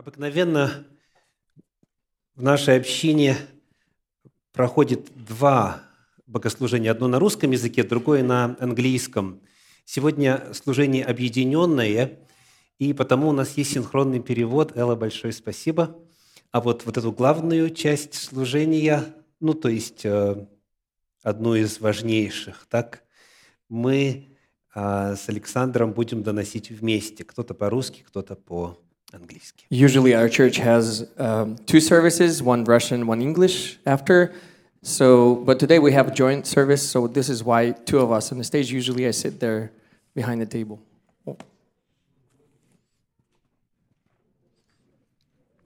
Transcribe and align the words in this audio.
Обыкновенно 0.00 0.86
в 2.34 2.42
нашей 2.42 2.78
общине 2.78 3.36
проходит 4.50 5.10
два 5.14 5.82
богослужения. 6.26 6.90
Одно 6.90 7.06
на 7.06 7.18
русском 7.18 7.50
языке, 7.50 7.82
другое 7.82 8.22
на 8.22 8.56
английском. 8.60 9.42
Сегодня 9.84 10.54
служение 10.54 11.04
объединенное, 11.04 12.18
и 12.78 12.94
потому 12.94 13.28
у 13.28 13.32
нас 13.32 13.58
есть 13.58 13.72
синхронный 13.72 14.20
перевод. 14.20 14.74
Элла, 14.74 14.96
большое 14.96 15.34
спасибо. 15.34 15.94
А 16.50 16.62
вот, 16.62 16.86
вот 16.86 16.96
эту 16.96 17.12
главную 17.12 17.68
часть 17.68 18.14
служения, 18.14 19.04
ну, 19.38 19.52
то 19.52 19.68
есть 19.68 20.06
э, 20.06 20.46
одну 21.22 21.54
из 21.56 21.78
важнейших, 21.78 22.66
так, 22.70 23.04
мы 23.68 24.34
э, 24.74 25.14
с 25.14 25.28
Александром 25.28 25.92
будем 25.92 26.22
доносить 26.22 26.70
вместе. 26.70 27.22
Кто-то 27.22 27.52
по-русски, 27.52 28.02
кто-то 28.08 28.34
по-английски. 29.11 29.65
Usually, 29.69 30.13
our 30.13 30.29
church 30.29 30.57
has 30.57 31.05
um, 31.17 31.55
two 31.65 31.79
services, 31.79 32.41
one 32.41 32.63
Russian, 32.65 33.07
one 33.07 33.21
English 33.21 33.77
after. 33.85 34.33
So, 34.83 35.35
but 35.45 35.57
today 35.59 35.79
we 35.79 35.91
have 35.93 36.07
a 36.07 36.13
joint 36.13 36.45
service, 36.45 36.83
so 36.87 37.07
this 37.07 37.27
is 37.29 37.43
why 37.43 37.71
two 37.85 37.99
of 37.99 38.11
us 38.11 38.31
on 38.31 38.37
the 38.37 38.43
stage. 38.43 38.71
Usually, 38.71 39.07
I 39.07 39.11
sit 39.11 39.39
there 39.39 39.71
behind 40.13 40.41
the 40.41 40.45
table. 40.45 40.79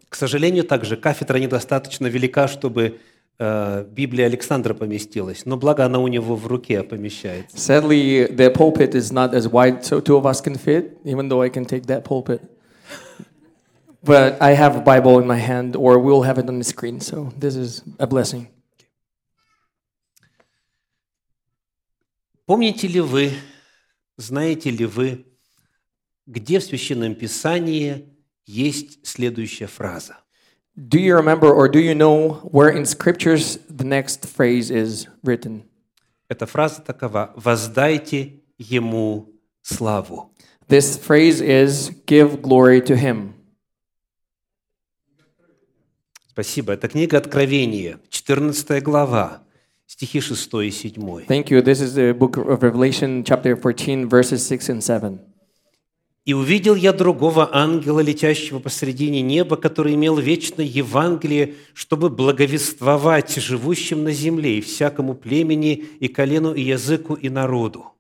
К 0.09 0.15
сожалению, 0.15 0.63
также 0.63 0.97
кафедра 0.97 1.37
недостаточно 1.37 2.07
велика, 2.07 2.47
чтобы 2.47 2.99
э, 3.37 3.85
Библия 3.91 4.25
Александра 4.25 4.73
поместилась, 4.73 5.45
но 5.45 5.55
благо 5.55 5.85
она 5.85 5.99
у 5.99 6.07
него 6.07 6.35
в 6.35 6.47
руке 6.47 6.81
помещается. 6.83 7.55
Sadly, 7.55 8.27
the 8.27 8.51
pulpit 8.51 8.95
is 8.95 9.11
not 9.11 9.33
as 9.33 9.47
wide, 9.47 9.83
so 9.83 10.01
two 10.01 10.17
of 10.17 10.25
us 10.25 10.41
can 10.41 10.55
fit, 10.55 10.97
even 11.03 11.29
though 11.29 11.41
I 11.41 11.49
can 11.49 11.65
take 11.65 11.85
that 11.85 12.03
pulpit. 12.03 12.41
But 14.03 14.41
I 14.41 14.51
have 14.51 14.77
a 14.77 14.81
Bible 14.81 15.19
in 15.19 15.27
my 15.27 15.37
hand, 15.37 15.75
or 15.75 15.99
we'll 15.99 16.23
have 16.23 16.37
it 16.37 16.47
on 16.47 16.57
the 16.57 16.63
screen, 16.63 17.01
so 17.01 17.33
this 17.37 17.55
is 17.55 17.83
a 17.99 18.07
blessing. 18.07 18.47
Помните 22.45 22.87
ли 22.87 22.99
вы, 22.99 23.31
знаете 24.17 24.71
ли 24.71 24.85
вы, 24.85 25.25
где 26.25 26.59
в 26.59 26.63
Священном 26.63 27.13
Писании 27.13 28.09
есть 28.45 29.05
следующая 29.05 29.67
фраза? 29.67 30.17
Do 30.75 30.97
you 30.97 31.15
remember, 31.15 31.53
or 31.53 31.67
do 31.67 31.79
you 31.79 31.93
know 31.93 32.39
where 32.51 32.69
in 32.69 32.85
scriptures 32.85 33.59
the 33.69 33.83
next 33.83 34.25
phrase 34.25 34.71
is 34.71 35.07
written? 35.23 35.63
Эта 36.29 36.45
фраза 36.45 36.81
такова 36.81 37.33
«Воздайте 37.35 38.41
Ему 38.57 39.27
славу». 39.61 40.31
This 40.67 40.97
phrase 40.97 41.41
is 41.41 41.91
give 42.05 42.41
glory 42.41 42.81
to 42.81 42.95
him. 42.95 43.33
Спасибо. 46.34 46.72
Это 46.72 46.88
книга 46.88 47.18
Откровения, 47.18 48.00
14 48.10 48.82
глава, 48.82 49.44
стихи 49.86 50.20
6 50.20 50.54
и 50.64 50.70
7. 50.72 51.26
Thank 51.28 51.50
you. 51.50 51.62
This 51.62 51.80
is 51.80 51.94
the 51.94 52.12
book 52.12 52.36
of 52.36 52.60
Revelation, 52.60 53.22
chapter 53.22 53.54
14, 53.54 54.08
verses 54.08 54.44
6 54.44 54.70
and 54.70 54.82
7. 54.82 55.20
«И 56.24 56.34
увидел 56.34 56.74
я 56.74 56.92
другого 56.92 57.54
ангела, 57.54 58.00
летящего 58.00 58.58
посредине 58.58 59.22
неба, 59.22 59.54
который 59.54 59.94
имел 59.94 60.16
вечное 60.16 60.64
Евангелие, 60.64 61.54
чтобы 61.72 62.10
благовествовать 62.10 63.36
живущим 63.36 64.02
на 64.02 64.10
земле 64.10 64.58
и 64.58 64.60
всякому 64.60 65.14
племени, 65.14 65.84
и 66.00 66.08
колену, 66.08 66.52
и 66.52 66.62
языку, 66.62 67.14
и 67.14 67.28
народу». 67.28 67.92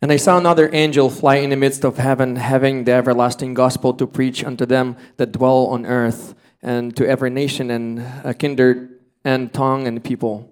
And 0.00 0.12
I 0.12 0.18
saw 0.18 0.38
another 0.38 0.70
angel 0.72 1.10
fly 1.10 1.38
in 1.38 1.50
the 1.50 1.56
midst 1.56 1.84
of 1.84 1.98
heaven, 1.98 2.36
having 2.36 2.84
the 2.84 2.92
everlasting 2.92 3.54
gospel 3.54 3.92
to 3.94 4.06
preach 4.06 4.44
unto 4.44 4.64
them 4.64 4.94
that 5.16 5.32
dwell 5.32 5.66
on 5.66 5.84
earth, 5.84 6.36
and 6.61 6.95
to 6.95 7.07
every 7.07 7.29
nation 7.29 7.71
and 7.71 7.99
uh, 8.23 8.33
kindred 8.33 8.89
and 9.23 9.53
tongue 9.53 9.87
and 9.87 10.03
people. 10.03 10.49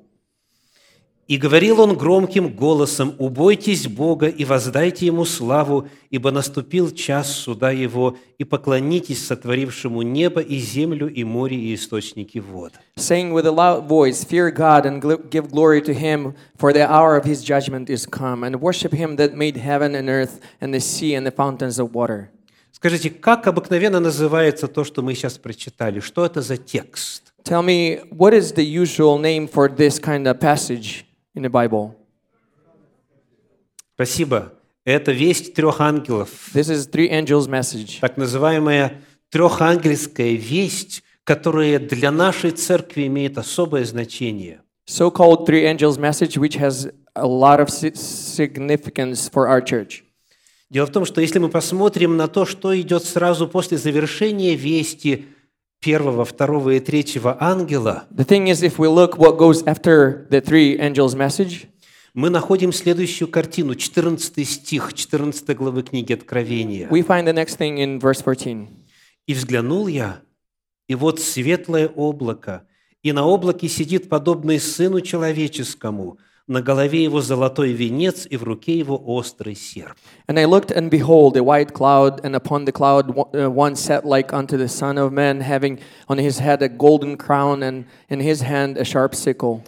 И 1.25 1.38
говорил 1.38 1.79
он 1.79 1.96
громким 1.96 2.50
голосом, 2.50 3.16
«Убойтесь 3.18 3.88
Бога 3.88 4.28
и 4.28 4.44
воздайте 4.44 5.06
Ему 5.06 5.24
славу, 5.24 5.88
ибо 6.09 6.31
наступил 6.31 6.91
час 6.91 7.31
суда 7.31 7.72
Его, 7.72 8.18
и 8.38 8.44
поклонитесь 8.44 9.25
сотворившему 9.25 10.01
небо 10.01 10.41
и 10.41 10.57
землю 10.57 11.07
и 11.07 11.24
море 11.24 11.57
и 11.57 11.75
источники 11.75 12.40
вод». 12.40 12.74
Saying 12.97 13.31
with 13.31 13.46
a 13.46 13.51
loud 13.51 13.88
voice, 13.88 14.25
Fear 14.25 14.51
God 14.51 14.85
and 14.85 15.01
gl- 15.01 15.29
give 15.29 15.50
glory 15.50 15.81
to 15.84 15.94
him, 15.94 16.34
for 16.57 16.74
the 16.74 16.85
hour 16.91 17.16
of 17.16 17.24
his 17.24 17.41
judgment 17.41 17.90
is 17.90 18.06
come, 18.06 18.44
and 18.44 18.59
worship 18.59 18.94
him 18.94 19.16
that 19.16 19.34
made 19.34 19.56
heaven 19.56 19.96
and 19.96 20.09
earth, 20.09 20.41
and 20.59 20.74
the 20.74 20.81
sea 20.81 21.16
and 21.16 21.25
the 21.25 21.31
fountains 21.31 21.79
of 21.79 21.96
water. 21.96 22.31
Скажите, 22.73 23.11
как 23.11 23.47
обыкновенно 23.47 24.01
называется 24.01 24.69
то, 24.69 24.84
что 24.84 25.03
мы 25.03 25.15
сейчас 25.15 25.39
прочитали? 25.39 26.01
Что 26.01 26.25
это 26.25 26.43
за 26.43 26.56
текст? 26.56 27.33
Tell 27.45 27.65
me, 27.65 28.09
what 28.11 28.33
is 28.33 28.55
the 28.55 28.65
usual 28.65 29.19
name 29.19 29.49
for 29.49 29.69
this 29.69 29.99
kind 29.99 30.27
of 30.27 30.39
passage 30.39 31.05
in 31.34 31.43
the 31.43 31.51
Bible? 31.51 31.95
Спасибо. 33.95 34.53
Это 34.84 35.12
весть 35.12 35.55
трех 35.55 35.81
ангелов. 35.81 36.51
This 36.55 36.71
is 36.71 36.89
three 36.89 37.11
angels' 37.11 37.49
message. 37.49 37.99
Так 38.01 38.17
называемая 38.17 39.03
трехангельская 39.31 40.33
весть, 40.33 41.03
которая 41.25 41.79
для 41.79 42.11
нашей 42.11 42.53
церкви 42.53 43.06
имеет 43.06 43.37
особое 43.39 43.85
значение. 43.85 44.62
So-called 44.87 45.47
three 45.47 45.65
angels' 45.65 45.99
message, 45.99 46.39
which 46.39 46.56
has 46.56 46.91
a 47.15 47.27
lot 47.27 47.61
of 47.61 47.69
si- 47.69 47.95
significance 47.95 49.29
for 49.29 49.47
our 49.47 49.61
church. 49.61 50.05
Дело 50.71 50.87
в 50.87 50.93
том, 50.93 51.05
что 51.06 51.21
если 51.21 51.39
мы 51.39 51.49
посмотрим 51.49 52.17
на 52.17 52.29
то, 52.29 52.45
что 52.45 52.79
идет 52.79 53.05
сразу 53.05 53.49
после 53.49 53.79
завершения 53.79 54.55
вести 54.55 55.27
первого, 55.81 56.25
второго 56.27 56.71
и 56.71 56.81
третьего 56.81 57.37
ангела, 57.41 58.05
The 58.15 58.27
thing 58.27 58.49
is, 58.49 58.62
if 58.62 58.77
we 58.79 58.89
look 58.89 59.17
what 59.17 59.39
goes 59.39 59.65
after 59.65 60.29
the 60.29 60.43
three 60.45 60.79
angels' 60.79 61.17
message, 61.17 61.69
мы 62.12 62.29
находим 62.31 62.73
следующую 62.73 63.29
картину, 63.29 63.77
14 63.77 64.47
стих 64.47 64.93
14 64.93 65.56
главы 65.56 65.83
книги 65.84 66.12
Откровения. 66.12 66.89
we 66.91 67.03
find 67.06 67.27
the 67.27 67.33
next 67.33 67.56
thing 67.59 67.79
in 67.79 67.99
verse 68.00 68.23
14. 68.23 68.69
«И 69.27 69.35
взглянул 69.35 69.87
я, 69.87 70.21
и 70.87 70.95
вот 70.95 71.21
светлое 71.21 71.89
облако, 71.89 72.67
и 73.03 73.12
на 73.12 73.25
облаке 73.25 73.69
сидит 73.69 74.09
подобный 74.09 74.59
Сыну 74.59 75.00
Человеческому, 75.00 76.19
на 76.48 76.60
голове 76.60 77.04
его 77.04 77.20
золотой 77.20 77.72
венец, 77.72 78.26
и 78.28 78.36
в 78.36 78.42
руке 78.42 78.78
его 78.78 79.00
острый 79.06 79.54
серп». 79.54 79.97
And 80.26 80.38
I 80.38 80.44
looked, 80.44 80.70
and 80.75 80.91
behold, 80.91 81.36
a 81.36 81.42
white 81.42 81.72
cloud, 81.72 82.20
and 82.25 82.34
upon 82.34 82.64
the 82.64 82.72
cloud 82.72 83.14
one- 83.14 83.75
uh, 83.75 83.75
sat 83.75 84.04
like 84.04 84.32
unto 84.32 84.56
the 84.56 84.69
Son 84.69 84.98
of 84.98 85.12
Man, 85.12 85.41
having 85.41 85.78
on 86.08 86.19
his 86.19 86.41
head 86.41 86.62
a 86.62 86.69
golden 86.69 87.16
crown, 87.16 87.62
and 87.62 87.84
in 88.08 88.20
his 88.20 88.42
hand 88.42 88.76
a 88.76 88.84
sharp 88.84 89.14
sickle. 89.14 89.62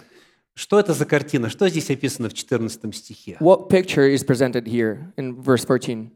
Что 0.55 0.79
это 0.79 0.93
за 0.93 1.07
картина? 1.07 1.49
Что 1.49 1.69
здесь 1.69 1.91
описано 1.91 2.29
в 2.29 2.35
14 2.35 2.95
стихе? 2.95 3.39
What 3.41 3.71
picture 3.71 4.13
is 4.13 4.25
presented 4.25 4.67
here 4.67 5.13
in 5.17 5.41
verse 5.41 5.65
14? 5.65 6.11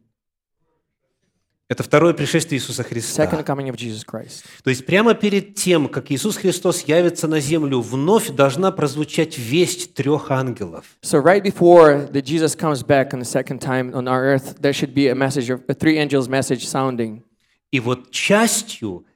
Это 1.67 1.83
второе 1.83 2.13
пришествие 2.13 2.59
Иисуса 2.59 2.83
Христа. 2.83 3.27
То 3.27 4.71
есть 4.71 4.85
прямо 4.85 5.15
перед 5.15 5.55
тем, 5.55 5.89
как 5.89 6.11
Иисус 6.11 6.37
Христос 6.37 6.83
явится 6.83 7.27
на 7.27 7.41
землю, 7.41 7.81
вновь 7.81 8.31
должна 8.31 8.71
прозвучать 8.71 9.39
весть 9.39 9.95
трех 9.95 10.31
ангелов. 10.31 10.85
So 11.03 11.23
right 11.23 11.43
before 11.43 12.11
the 12.13 12.21
Jesus 12.21 12.55
comes 12.55 12.83
back 12.83 13.15
on 13.15 13.21
the 13.21 13.25
second 13.25 13.61
time 13.61 13.95
on 13.95 14.07
our 14.07 14.25
earth, 14.25 14.61
there 14.61 14.75
should 14.75 14.93
be 14.93 15.09
a 15.09 15.15
message 15.15 15.49
of 15.49 15.63
a 15.67 15.73
three 15.73 15.99
angels 15.99 16.29
message 16.29 16.67
sounding. 16.67 17.23
И 17.71 17.81
вот 17.81 18.11
частью 18.11 19.07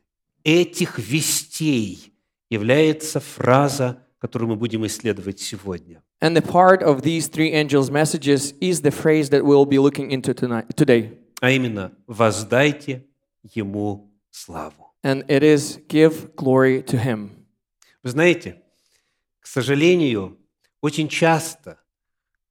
этих 0.43 0.99
вестей 0.99 2.15
является 2.49 3.21
фраза, 3.21 3.99
которую 4.19 4.49
мы 4.49 4.57
будем 4.57 4.87
исследовать 4.87 5.39
сегодня. 5.39 6.03
And 6.23 6.35
the 6.35 6.43
part 6.43 6.83
of 6.83 7.03
these 7.03 7.29
three 7.29 7.53
angels 7.53 7.91
messages 7.91 8.55
is 8.59 8.81
the 8.81 8.91
phrase 8.91 9.29
that 9.29 9.45
we'll 9.45 9.67
be 9.67 9.79
looking 9.79 10.11
into 10.11 10.33
tonight 10.33 10.75
today. 10.75 11.13
А 11.41 11.51
именно, 11.51 11.93
воздайте 12.07 13.07
Ему 13.55 14.11
славу. 14.31 14.95
And 15.05 15.25
it 15.29 15.43
is 15.43 15.81
give 15.89 16.35
glory 16.35 16.83
to 16.83 16.99
him. 17.03 17.31
Вы 18.03 18.11
знаете, 18.11 18.63
к 19.41 19.47
сожалению, 19.47 20.39
очень 20.81 21.09
часто, 21.09 21.79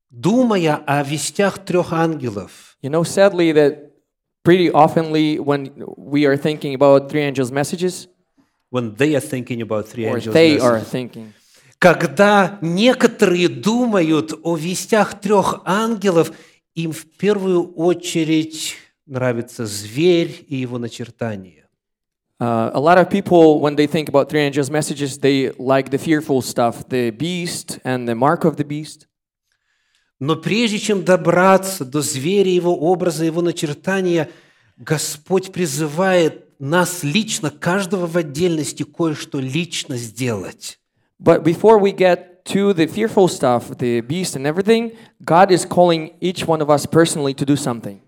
думая 0.10 0.76
о 0.76 1.04
вестях 1.04 1.64
трех 1.66 1.92
ангелов, 1.92 2.78
You 2.82 2.90
know, 2.90 3.04
sadly 3.04 3.52
that 3.54 3.92
pretty 4.44 4.70
oftenly 4.72 5.40
when 5.40 5.74
we 5.98 6.26
are 6.26 6.38
thinking 6.38 6.74
about 6.74 7.10
three 7.10 7.22
angels 7.22 7.52
messages, 7.52 8.08
when 8.72 8.96
they 8.96 9.16
are 9.16 9.20
thinking 9.22 9.62
about 9.62 9.88
three 9.88 10.06
angels 10.06 10.34
they 10.34 10.58
are 10.60 10.80
messages, 10.80 10.92
thinking, 10.92 11.34
когда 11.80 12.58
некоторые 12.62 13.50
думают 13.50 14.34
о 14.44 14.56
вестях 14.56 15.20
трех 15.20 15.62
ангелов, 15.66 16.32
им 16.78 16.92
в 16.92 17.06
первую 17.18 17.74
очередь 17.74 18.76
нравится 19.08 19.66
зверь 19.66 20.46
и 20.48 20.58
его 20.58 20.78
начертания. 20.78 21.68
Uh, 22.40 22.70
a 22.76 22.80
lot 22.80 23.00
of 23.00 23.10
people, 23.10 23.60
when 23.60 23.76
they 23.76 23.88
think 23.88 24.08
about 24.08 24.30
three 24.30 24.42
angels' 24.42 24.70
messages, 24.70 25.18
they 25.18 25.52
like 25.58 25.90
the 25.90 25.98
fearful 25.98 26.40
stuff, 26.40 26.88
the 26.88 27.10
beast 27.10 27.80
and 27.84 28.08
the 28.08 28.14
mark 28.14 28.46
of 28.46 28.58
the 28.58 28.64
beast. 28.64 29.08
Но 30.20 30.36
прежде 30.36 30.78
чем 30.78 31.04
добраться 31.04 31.84
до 31.84 32.02
зверя, 32.02 32.52
его 32.52 32.76
образа, 32.76 33.26
его 33.26 33.42
начертания, 33.42 34.30
Господь 34.78 35.52
призывает 35.52 36.46
нас 36.60 37.02
лично, 37.02 37.50
каждого 37.50 38.06
в 38.06 38.18
отдельности, 38.18 38.84
кое-что 38.84 39.40
лично 39.40 39.98
сделать. 39.98 40.80
But 41.20 41.44
before 41.44 41.80
we 41.80 41.92
get 41.92 42.37
to 42.48 42.74
the 42.74 42.88
fearful 42.88 43.28
stuff, 43.28 43.78
the 43.78 44.02
beast 44.02 44.36
and 44.36 44.46
everything, 44.46 44.92
God 45.24 45.52
is 45.52 45.66
calling 45.66 46.14
each 46.22 46.48
one 46.48 46.62
of 46.62 46.70
us 46.70 46.86
personally 46.86 47.34
to 47.34 47.46
do 47.46 47.56
something. 47.56 48.00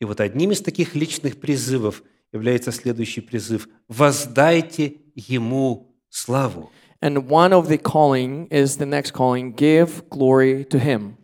И 0.00 0.04
вот 0.04 0.20
одним 0.20 0.52
из 0.52 0.60
таких 0.60 0.94
личных 0.94 1.40
призывов 1.40 2.02
является 2.32 2.72
следующий 2.72 3.20
призыв. 3.20 3.68
«Воздайте 3.88 4.96
Ему 5.14 5.94
славу». 6.10 6.70
And 7.00 7.28
one 7.28 7.52
of 7.52 7.68
the 7.68 7.78
calling 7.78 8.48
is 8.50 8.76
the 8.76 8.86
next 8.86 9.12
calling 9.12 9.54
give 9.54 10.08
glory 10.10 10.64
to 10.70 10.78
Him. 10.78 11.16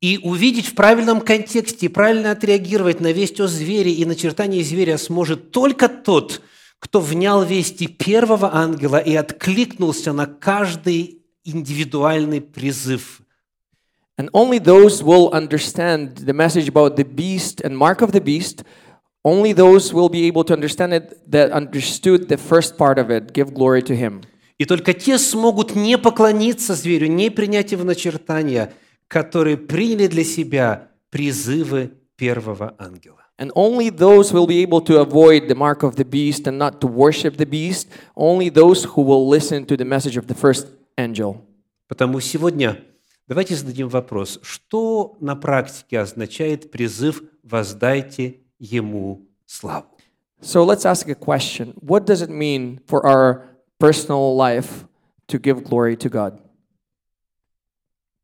И 0.00 0.18
увидеть 0.22 0.66
в 0.66 0.74
правильном 0.74 1.20
контексте, 1.20 1.86
и 1.86 1.88
правильно 1.88 2.30
отреагировать 2.30 3.00
на 3.00 3.12
весть 3.12 3.38
о 3.40 3.46
звере 3.46 3.92
и 3.92 4.06
начертание 4.06 4.64
зверя 4.64 4.96
сможет 4.96 5.50
только 5.50 5.88
тот, 5.88 6.40
кто 6.80 7.00
внял 7.00 7.44
вести 7.44 7.86
первого 7.86 8.54
ангела 8.54 8.96
и 8.96 9.14
откликнулся 9.14 10.12
на 10.12 10.26
каждый 10.26 11.22
индивидуальный 11.44 12.40
призыв. 12.40 13.22
And 14.18 14.28
only 14.32 14.58
those 14.58 15.02
will 15.02 15.30
understand 15.32 16.16
the 16.26 16.34
message 16.34 16.68
about 16.68 16.96
the 16.96 17.04
beast 17.04 17.62
and 17.62 17.76
mark 17.76 18.02
of 18.02 18.12
the 18.12 18.20
beast. 18.20 18.64
Only 19.22 19.52
those 19.52 19.94
will 19.94 20.08
be 20.08 20.26
able 20.26 20.44
to 20.44 20.54
understand 20.54 20.92
it 20.92 21.30
that 21.30 21.52
understood 21.52 22.28
the 22.28 22.36
first 22.36 22.76
part 22.76 22.98
of 22.98 23.10
it. 23.10 23.32
Give 23.32 23.52
glory 23.54 23.82
to 23.82 23.94
Him. 23.94 24.22
И 24.58 24.66
только 24.66 24.92
те 24.92 25.16
смогут 25.16 25.74
не 25.74 25.96
поклониться 25.96 26.74
зверю, 26.74 27.06
не 27.08 27.30
принять 27.30 27.72
его 27.72 27.84
начертания, 27.84 28.74
которые 29.08 29.56
приняли 29.56 30.06
для 30.06 30.24
себя 30.24 30.88
призывы 31.08 31.92
первого 32.16 32.74
ангела. 32.78 33.19
And 33.39 33.51
only 33.55 33.89
those 33.89 34.31
will 34.31 34.47
be 34.47 34.61
able 34.61 34.79
to 34.81 35.01
avoid 35.01 35.49
the 35.49 35.55
mark 35.55 35.83
of 35.83 35.97
the 35.97 36.05
beast 36.05 36.47
and 36.47 36.57
not 36.57 36.79
to 36.81 36.87
worship 36.87 37.35
the 37.37 37.45
beast. 37.45 37.89
Only 38.15 38.49
those 38.49 38.85
who 38.85 39.01
will 39.01 39.27
listen 39.27 39.65
to 39.65 39.75
the 39.75 39.83
message 39.83 40.15
of 40.15 40.27
the 40.27 40.33
first 40.33 40.67
angel. 40.97 41.41
Потому 41.87 42.19
сегодня 42.19 42.83
давайте 43.27 43.55
зададим 43.55 43.89
вопрос, 43.89 44.39
что 44.41 45.17
на 45.19 45.35
практике 45.35 45.99
означает 45.99 46.71
призыв 46.71 47.23
«воздайте 47.43 48.39
Ему 48.57 49.27
славу». 49.45 49.87
So 50.41 50.63
let's 50.63 50.85
ask 50.85 51.09
a 51.09 51.15
question. 51.15 51.73
What 51.81 52.05
does 52.05 52.21
it 52.21 52.29
mean 52.29 52.79
for 52.85 53.05
our 53.05 53.43
personal 53.79 54.35
life 54.35 54.85
to 55.27 55.39
give 55.39 55.63
glory 55.63 55.97
to 55.97 56.09
God? 56.09 56.39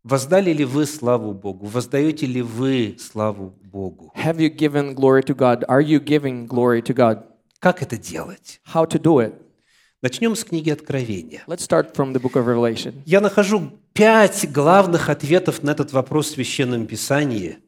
Воздали 0.09 0.53
ли 0.53 0.65
вы 0.65 0.87
славу 0.87 1.35
Богу? 1.35 1.67
Воздаете 1.67 2.27
ли 2.27 2.41
вы 2.41 2.97
славу 2.97 3.55
Богу? 3.61 4.13
Have 4.15 4.37
you 4.37 4.49
given 4.49 4.95
glory 4.95 5.21
to 5.25 5.35
God? 5.35 5.65
Are 5.69 5.83
you 5.83 5.99
giving 5.99 6.47
glory 6.47 6.81
to 6.83 6.95
God? 6.95 7.25
Как 7.59 7.83
это 7.83 7.97
делать? 7.97 8.61
How 8.73 8.87
to 8.87 9.01
do 9.01 9.19
it? 9.19 9.35
Начнем 10.03 10.37
с 10.37 10.45
книги 10.45 10.71
Откровения. 10.71 11.43
Let's 11.49 11.63
start 11.63 11.97
from 11.97 12.13
the 12.13 12.21
book 12.21 12.35
of 12.35 12.47
Revelation. 12.47 13.03
Я 13.05 13.21
нахожу 13.21 13.73
пять 13.95 14.49
главных 14.53 15.11
ответов 15.11 15.65
на 15.65 15.73
этот 15.73 15.93
вопрос 15.93 16.29
в 16.29 16.35
Священном 16.35 16.87
Писании. 16.87 17.59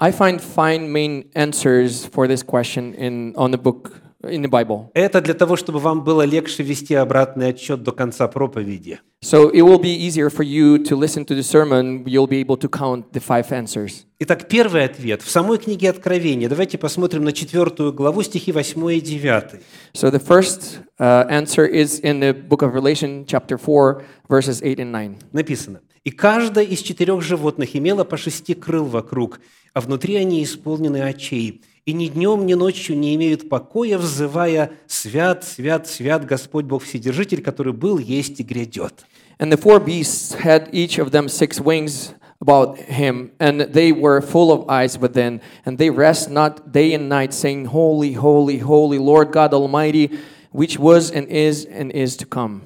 I 0.00 0.10
find 0.10 0.40
five 0.40 0.80
main 0.80 1.30
answers 1.36 2.04
for 2.04 2.26
this 2.26 2.42
question 2.42 2.94
in 2.94 3.32
on 3.36 3.52
the 3.52 3.62
book 3.62 3.92
in 4.22 4.42
the 4.42 4.48
Bible. 4.48 4.90
Это 4.94 5.20
для 5.20 5.34
того, 5.34 5.56
чтобы 5.56 5.78
вам 5.78 6.04
было 6.04 6.22
легче 6.22 6.62
вести 6.62 6.94
обратный 6.94 7.48
отчет 7.48 7.82
до 7.82 7.92
конца 7.92 8.28
проповеди. 8.28 9.00
So 9.22 9.50
it 9.50 9.62
will 9.62 9.80
be 9.80 9.94
easier 9.94 10.28
for 10.30 10.44
you 10.44 10.78
to 10.84 10.96
listen 10.96 11.24
to 11.24 11.34
the 11.34 11.42
sermon. 11.42 12.04
You'll 12.06 12.28
be 12.28 12.40
able 12.40 12.56
to 12.58 12.68
count 12.68 13.12
the 13.12 13.20
five 13.20 13.50
answers. 13.50 14.04
Итак, 14.18 14.48
первый 14.48 14.84
ответ. 14.84 15.22
В 15.22 15.30
самой 15.30 15.58
книге 15.58 15.90
Откровения. 15.90 16.48
Давайте 16.48 16.78
посмотрим 16.78 17.24
на 17.24 17.32
четвертую 17.32 17.92
главу, 17.92 18.22
стихи 18.22 18.52
8 18.52 18.92
и 18.92 19.00
9. 19.00 19.60
So 19.94 20.10
the 20.10 20.20
first 20.20 20.80
uh, 20.98 21.26
answer 21.28 21.66
is 21.66 22.00
in 22.00 22.20
the 22.20 22.32
book 22.32 22.62
of 22.62 22.72
Revelation, 22.72 23.24
chapter 23.26 23.58
4, 23.58 24.02
verses 24.28 24.62
8 24.62 24.80
and 24.80 24.92
9. 24.92 25.16
Написано. 25.32 25.80
«И 26.04 26.10
каждое 26.10 26.64
из 26.64 26.80
четырех 26.80 27.20
животных 27.20 27.74
имело 27.74 28.04
по 28.04 28.16
шести 28.16 28.54
крыл 28.54 28.84
вокруг, 28.84 29.40
а 29.74 29.80
внутри 29.80 30.16
они 30.16 30.42
исполнены 30.42 31.02
очей, 31.02 31.62
и 31.86 31.92
ни 31.92 32.08
днем, 32.08 32.46
ни 32.46 32.54
ночью 32.54 32.98
не 32.98 33.14
имеют 33.14 33.48
покоя, 33.48 33.96
взывая 33.96 34.72
«Свят, 34.88 35.44
свят, 35.44 35.86
свят 35.86 36.26
Господь 36.26 36.64
Бог 36.64 36.82
Вседержитель, 36.82 37.42
который 37.42 37.72
был, 37.72 37.98
есть 37.98 38.40
и 38.40 38.42
грядет». 38.42 39.06
And 39.38 39.52
the 39.52 39.56
four 39.56 39.78
beasts 39.78 40.34
had 40.34 40.68
each 40.72 40.98
of 40.98 41.12
them 41.12 41.28
six 41.28 41.60
wings 41.60 42.12
about 42.40 42.76
him, 42.78 43.30
and 43.38 43.72
they 43.72 43.92
were 43.92 44.20
full 44.20 44.50
of 44.50 44.68
eyes 44.68 44.98
within, 44.98 45.40
and 45.64 45.78
they 45.78 45.90
rest 45.90 46.28
not 46.28 46.72
day 46.72 46.92
and 46.92 47.08
night, 47.08 47.32
saying, 47.32 47.66
Holy, 47.66 48.14
holy, 48.14 48.58
holy, 48.58 48.98
Lord 48.98 49.30
God 49.30 49.54
Almighty, 49.54 50.18
which 50.50 50.78
was 50.78 51.12
and 51.12 51.28
is 51.28 51.64
and 51.66 51.92
is 51.92 52.16
to 52.16 52.26
come. 52.26 52.62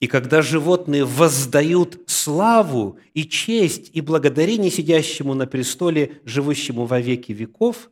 И 0.00 0.06
когда 0.06 0.42
животные 0.42 1.04
воздают 1.04 1.98
славу 2.06 2.98
и 3.14 3.24
честь 3.24 3.90
и 3.94 4.00
благодарение 4.00 4.70
сидящему 4.70 5.34
на 5.34 5.46
престоле, 5.46 6.20
живущему 6.24 6.84
во 6.84 7.00
веки 7.00 7.32
веков, 7.32 7.90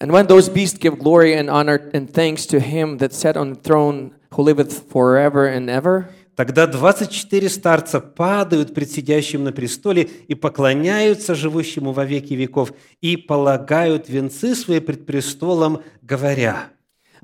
And 0.00 0.12
when 0.12 0.26
those 0.26 0.48
beasts 0.48 0.78
give 0.78 0.98
glory 0.98 1.34
and 1.34 1.50
honor 1.50 1.90
and 1.92 2.08
thanks 2.12 2.46
to 2.46 2.60
him 2.60 2.98
that 2.98 3.12
sat 3.12 3.36
on 3.36 3.50
the 3.50 3.60
throne, 3.60 4.12
who 4.32 4.42
liveth 4.42 4.90
forever 4.90 5.46
and 5.46 5.68
ever, 5.68 6.10
тогда 6.36 6.66
24 6.66 7.48
старца 7.48 8.00
падают 8.00 8.74
пред 8.74 8.90
сидящим 8.90 9.44
на 9.44 9.52
престоле 9.52 10.08
и 10.28 10.34
поклоняются 10.34 11.34
живущему 11.34 11.92
во 11.92 12.04
веки 12.04 12.34
веков 12.34 12.72
и 13.00 13.16
полагают 13.16 14.08
венцы 14.08 14.54
свои 14.54 14.80
пред 14.80 15.06
престолом, 15.06 15.82
говоря, 16.02 16.70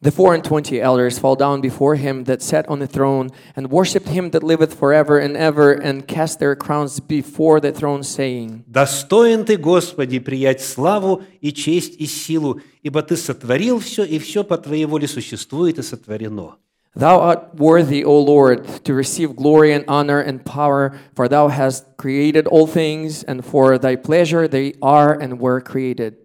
The 0.04 0.12
four 0.12 0.34
and 0.34 0.42
twenty 0.42 0.80
elders 0.80 1.20
fall 1.20 1.36
down 1.36 1.60
before 1.60 1.96
him 1.96 2.24
that 2.24 2.42
sat 2.42 2.66
on 2.70 2.80
the 2.80 2.88
throne, 2.88 3.32
and 3.54 3.70
worshipped 3.70 4.08
him 4.08 4.30
that 4.30 4.44
liveth 4.44 4.74
forever 4.74 5.20
and 5.20 5.36
ever, 5.36 5.74
and 5.74 6.08
cast 6.08 6.40
their 6.40 6.56
crowns 6.56 7.02
before 7.02 7.60
the 7.60 7.74
throne, 7.74 8.04
saying, 8.04 8.64
«Достоин 8.66 9.44
Ты, 9.44 9.58
Господи, 9.58 10.20
приять 10.20 10.62
славу 10.62 11.24
и 11.42 11.52
честь 11.52 12.00
и 12.00 12.06
силу, 12.06 12.62
ибо 12.82 13.02
Ты 13.02 13.18
сотворил 13.18 13.80
все, 13.80 14.06
и 14.06 14.20
все 14.20 14.46
по 14.46 14.58
Твоей 14.58 14.86
воле 14.86 15.06
существует 15.06 15.80
и 15.80 15.82
сотворено». 15.82 16.56
Thou 16.96 17.20
art 17.20 17.56
worthy, 17.56 18.06
O 18.06 18.18
Lord, 18.20 18.66
to 18.86 18.94
receive 18.94 19.36
glory 19.36 19.74
and 19.74 19.84
honor 19.90 20.22
and 20.22 20.46
power, 20.46 20.98
for 21.14 21.28
thou 21.28 21.50
hast 21.50 21.98
created 21.98 22.48
all 22.48 22.68
things, 22.68 23.24
and 23.24 23.44
for 23.44 23.78
thy 23.78 23.98
pleasure 23.98 24.48
they 24.48 24.76
are 24.82 25.12
and 25.12 25.42
were 25.42 25.60
created. 25.60 26.16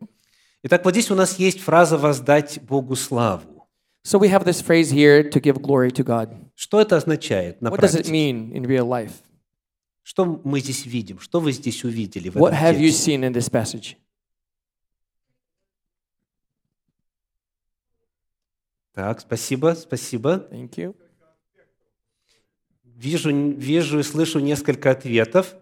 Итак, 0.62 0.84
вот 0.84 0.92
здесь 0.92 1.10
у 1.10 1.16
нас 1.16 1.40
есть 1.40 1.60
фраза 1.60 1.98
«воздать 1.98 2.60
Богу 2.62 2.94
славу». 2.94 3.57
So 4.03 4.17
we 4.17 4.29
have 4.29 4.45
this 4.45 4.61
phrase 4.61 4.89
here 4.91 5.23
to 5.29 5.39
give 5.39 5.61
glory 5.61 5.91
to 5.91 6.03
God. 6.03 6.29
Что 6.55 6.79
это 6.81 6.97
означает 6.97 7.61
на 7.61 7.69
What 7.69 7.79
does 7.81 7.95
it 7.95 8.03
практике? 8.05 8.11
mean 8.11 8.51
in 8.53 8.65
real 8.65 8.87
life? 8.87 9.11
Что 10.03 10.25
мы 10.43 10.59
здесь 10.59 10.85
видим? 10.85 11.19
Что 11.19 11.39
вы 11.39 11.51
здесь 11.51 11.83
увидели 11.83 12.29
в 12.29 12.37
What 12.37 12.53
этом 12.53 12.59
have 12.61 12.79
you 12.79 12.89
тексте? 12.89 13.15
seen 13.15 13.23
in 13.23 13.33
this 13.33 13.49
passage? 13.51 13.95
Так, 18.93 19.21
спасибо, 19.21 19.75
спасибо. 19.75 20.47
Thank 20.51 20.75
you. 20.77 20.95
Вижу, 22.83 23.31
вижу 23.31 23.99
и 23.99 24.03
слышу 24.03 24.39
несколько 24.39 24.91
ответов. 24.91 25.55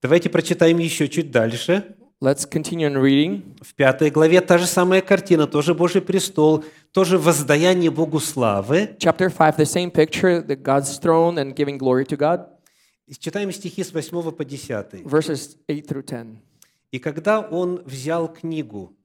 Давайте 0.00 0.30
прочитаем 0.30 0.78
еще 0.78 1.08
чуть 1.08 1.30
дальше. 1.30 1.96
Let's 2.20 2.44
continue 2.44 2.88
on 2.88 2.96
reading. 3.00 3.56
В 3.62 3.74
пятой 3.74 4.10
главе 4.10 4.40
та 4.40 4.58
же 4.58 4.66
самая 4.66 5.02
картина, 5.02 5.46
тоже 5.46 5.72
Божий 5.72 6.02
престол, 6.02 6.64
тоже 6.92 7.16
воздаяние 7.16 7.92
Богу 7.92 8.18
славы. 8.18 8.96
Chapter 8.98 9.30
5, 9.30 9.58
the 9.58 9.64
same 9.64 9.92
picture, 9.92 10.44
the 10.44 10.56
God's 10.56 10.98
throne 10.98 11.38
and 11.38 11.54
giving 11.54 11.78
glory 11.78 12.04
to 12.06 12.16
God, 12.16 12.48
Читаем 13.20 13.52
стихи 13.52 13.84
с 13.84 13.92
8 13.92 14.32
по 14.32 14.44
10. 14.44 15.04
verses 15.04 15.56
8 15.68 15.86
through 15.86 16.02
10. 16.02 16.38
«И 16.90 16.98
когда 16.98 17.40
он 17.40 17.82
взял 17.84 18.26
книгу, 18.26 18.97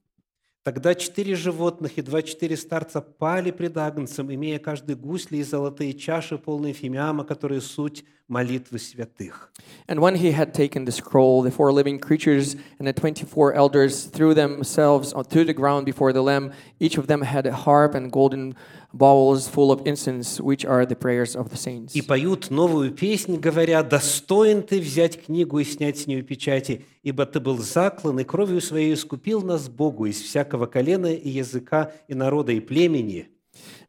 тогда 0.63 0.95
четыре 0.95 1.35
животных 1.35 1.97
и 1.97 2.03
два 2.03 2.23
четыре 2.23 2.57
старца 2.57 3.01
пали 3.01 3.51
пред 3.51 3.77
Агнцем, 3.77 4.33
имея 4.35 4.59
каждый 4.59 4.97
гусли 4.97 5.39
и 5.39 5.43
золотые 5.43 5.95
чаши, 5.95 6.37
полные 6.37 6.75
фимиама, 6.75 7.25
которые 7.25 7.61
суть 7.61 8.05
молитвы 8.29 8.79
святых. 8.79 9.51
And 9.87 9.99
when 10.01 10.15
he 10.15 10.31
had 10.31 10.53
taken 10.53 10.85
the 10.85 10.93
scroll, 10.93 11.43
the 11.43 11.51
four 11.51 11.73
living 11.73 11.99
creatures 11.99 12.59
and 12.79 12.87
the 12.87 12.93
24 12.93 13.55
elders 13.55 14.11
threw 14.13 14.35
themselves 14.35 15.15
on- 15.15 15.25
to 15.25 15.47
the 15.47 15.55
ground 15.55 15.87
before 15.87 16.13
the 16.13 16.23
Lamb. 16.23 16.53
Each 16.79 16.99
of 16.99 17.07
them 17.07 17.23
had 17.23 17.47
a 17.47 17.55
harp 17.67 17.95
and 17.95 18.11
golden 18.13 18.55
bowls 18.93 19.49
full 19.49 19.71
of 19.71 19.87
incense, 19.87 20.41
which 20.41 20.65
are 20.65 20.87
the 20.87 20.97
prayers 20.97 21.37
of 21.37 21.51
the 21.51 21.57
saints. 21.57 21.95
И 21.95 22.03
поют 22.03 22.51
новую 22.51 22.91
песнь, 22.93 23.39
говоря, 23.39 23.83
«Достоин 23.83 24.63
ты 24.63 24.81
взять 24.81 25.25
книгу 25.25 25.59
и 25.59 25.65
снять 25.65 25.99
с 25.99 26.07
нее 26.07 26.23
печати, 26.23 26.85
ибо 27.03 27.27
ты 27.27 27.41
был 27.41 27.59
заклан, 27.59 28.19
и 28.21 28.25
кровью 28.25 28.61
своей 28.61 28.95
искупил 28.95 29.43
нас 29.43 29.69
Богу 29.69 30.07
из 30.07 30.21
всякого 30.21 30.67
колена 30.67 31.13
и 31.13 31.29
языка, 31.29 31.93
и 32.09 32.15
народа, 32.15 32.53
и 32.53 32.61
племени». 32.61 33.29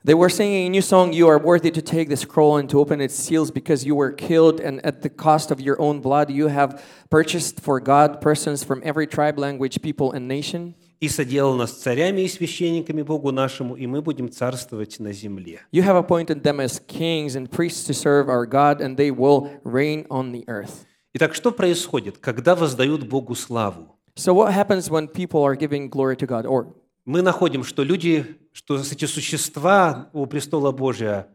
They 0.02 0.14
were 0.14 0.30
singing 0.30 0.68
a 0.68 0.70
new 0.70 0.82
song, 0.82 1.12
You 1.12 1.28
are 1.28 1.38
worthy 1.38 1.72
to 1.72 1.82
take 1.82 2.08
the 2.08 2.16
scroll 2.16 2.56
and 2.56 2.70
to 2.70 2.80
open 2.80 3.02
its 3.02 3.16
seals 3.16 3.52
because 3.52 3.86
you 3.86 3.96
were 3.96 4.14
killed, 4.14 4.62
and 4.62 4.84
at 4.86 5.02
the 5.02 5.10
cost 5.10 5.52
of 5.52 5.60
your 5.60 5.80
own 5.80 6.00
blood 6.00 6.32
you 6.32 6.48
have 6.48 6.82
purchased 7.10 7.60
for 7.60 7.82
God 7.82 8.22
persons 8.22 8.64
from 8.64 8.82
every 8.86 9.08
tribe, 9.08 9.38
language, 9.38 9.82
people, 9.82 10.14
and 10.14 10.28
nation. 10.28 10.76
И 11.05 11.09
соделал 11.09 11.55
нас 11.55 11.73
царями 11.73 12.23
и 12.23 12.29
священниками 12.29 13.03
Богу 13.03 13.31
нашему, 13.31 13.77
и 13.77 13.87
мы 13.87 14.01
будем 14.01 14.31
царствовать 14.31 14.99
на 14.99 15.13
земле». 15.13 15.61
You 15.73 15.83
have 15.83 15.97
appointed 15.97 16.43
them 16.43 16.61
as 16.61 16.81
kings 16.87 17.37
and 17.37 17.51
priests 17.51 17.85
to 17.87 17.95
serve 17.95 18.29
our 18.29 18.47
God, 18.47 18.81
and 18.81 18.97
they 18.97 19.11
will 19.11 19.51
reign 19.65 20.07
on 20.09 20.33
the 20.33 20.45
earth. 20.47 20.87
Итак, 21.13 21.35
что 21.35 21.53
происходит, 21.53 22.19
когда 22.19 22.55
воздают 22.57 23.07
Богу 23.09 23.35
славу? 23.35 23.97
So, 24.17 24.33
what 24.33 24.53
happens 24.53 24.91
when 24.91 25.09
people 25.09 25.43
are 25.43 25.57
giving 25.57 25.89
glory 25.89 26.17
to 26.17 26.27
God? 26.27 26.47
Or 26.47 26.75
Мы 27.05 27.21
находим, 27.21 27.65
что 27.65 27.83
люди, 27.83 28.39
что 28.53 28.81
эти 28.81 29.05
существа 29.05 30.09
у 30.15 30.25
престола 30.25 30.73
Божия, 30.73 31.29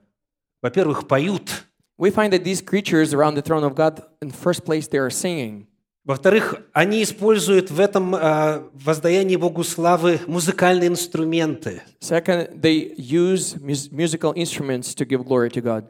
во-первых, 0.63 1.07
поют, 1.07 1.65
we 1.99 2.09
find 2.09 2.33
that 2.33 2.43
these 2.43 2.61
creatures 2.61 3.13
around 3.13 3.35
the 3.35 3.41
throne 3.43 3.63
of 3.63 3.75
God, 3.75 4.01
in 4.21 4.31
first 4.31 4.65
place, 4.65 4.87
they 4.87 4.97
are 4.97 5.11
singing. 5.11 5.67
Во-вторых, 6.09 6.55
они 6.73 7.03
используют 7.03 7.69
в 7.69 7.79
этом 7.79 8.15
а, 8.15 8.67
воздаянии 8.73 9.35
Богу 9.35 9.63
славы 9.63 10.19
музыкальные 10.25 10.89
инструменты. 10.89 11.83
Second, 12.01 12.59
they 12.59 12.95
use 12.97 13.55
mus- 13.61 13.91
musical 13.91 14.33
instruments 14.33 14.95
to 14.95 15.05
give 15.05 15.23
glory 15.23 15.51
to 15.51 15.61
God. 15.61 15.85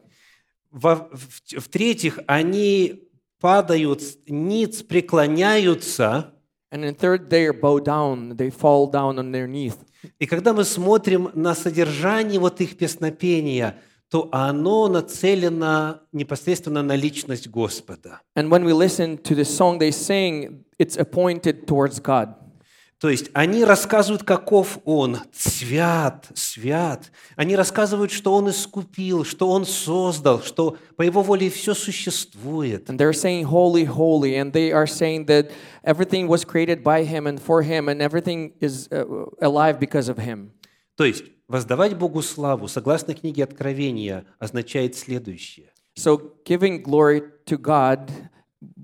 В-третьих, 0.72 2.20
они 2.28 3.08
падают 3.40 4.02
ниц, 4.28 4.84
преклоняются, 4.84 6.34
And 6.72 6.84
then 6.84 6.96
third, 6.96 7.30
they 7.30 7.50
bow 7.58 7.80
down, 7.80 8.36
they 8.36 8.52
fall 8.52 8.92
down 8.92 9.18
on 9.20 9.32
their 9.32 9.48
knees. 9.48 9.78
и 10.20 10.26
когда 10.26 10.52
мы 10.52 10.66
смотрим 10.66 11.32
на 11.34 11.56
содержание 11.56 12.42
вот 12.42 12.60
их 12.60 12.78
песнопения, 12.78 13.78
то 14.10 14.28
оно 14.32 14.88
нацелено 14.88 16.02
непосредственно 16.12 16.82
на 16.82 16.96
личность 16.96 17.48
Господа. 17.48 18.22
And 18.36 18.50
when 18.50 18.64
we 18.66 18.74
listen 18.74 19.18
to 19.18 19.36
the 19.36 19.46
song 19.46 19.80
they 19.80 19.92
sing, 19.92 20.64
it's 20.80 20.98
appointed 20.98 21.68
towards 21.68 22.00
God. 22.00 22.36
То 23.00 23.10
есть 23.10 23.30
они 23.34 23.64
рассказывают, 23.64 24.24
каков 24.24 24.80
Он, 24.84 25.20
свят, 25.32 26.26
свят. 26.34 27.12
Они 27.38 27.56
рассказывают, 27.56 28.12
что 28.12 28.34
Он 28.34 28.50
искупил, 28.50 29.24
что 29.24 29.50
Он 29.50 29.66
создал, 29.66 30.42
что 30.42 30.78
по 30.98 31.04
Его 31.04 31.22
воле 31.22 31.50
все 31.50 31.74
существует. 31.74 32.90
And 32.90 32.98
they're 32.98 33.14
saying, 33.14 33.46
Holy, 33.46 33.86
holy. 33.86 34.36
And 34.36 34.52
they 34.52 34.74
are 34.74 34.86
saying 34.86 35.28
that 35.28 35.50
everything 35.86 36.28
was 36.28 36.44
created 36.44 36.84
by 36.84 37.06
Him 37.06 37.26
and 37.26 37.40
for 37.40 37.62
Him, 37.62 37.88
and 37.88 38.02
everything 38.02 38.52
is 38.60 38.90
uh, 38.92 39.06
alive 39.42 39.80
because 39.80 40.10
of 40.10 40.18
Him. 40.18 40.52
То 41.00 41.06
есть 41.06 41.24
воздавать 41.48 41.98
Богу 41.98 42.22
славу, 42.22 42.68
согласно 42.68 43.14
книге 43.14 43.46
Откровения, 43.46 44.26
означает 44.38 44.98
следующее. 44.98 45.72
So 45.98 46.34
giving 46.44 46.84
glory 46.84 47.24
to 47.46 47.58
God, 47.58 48.12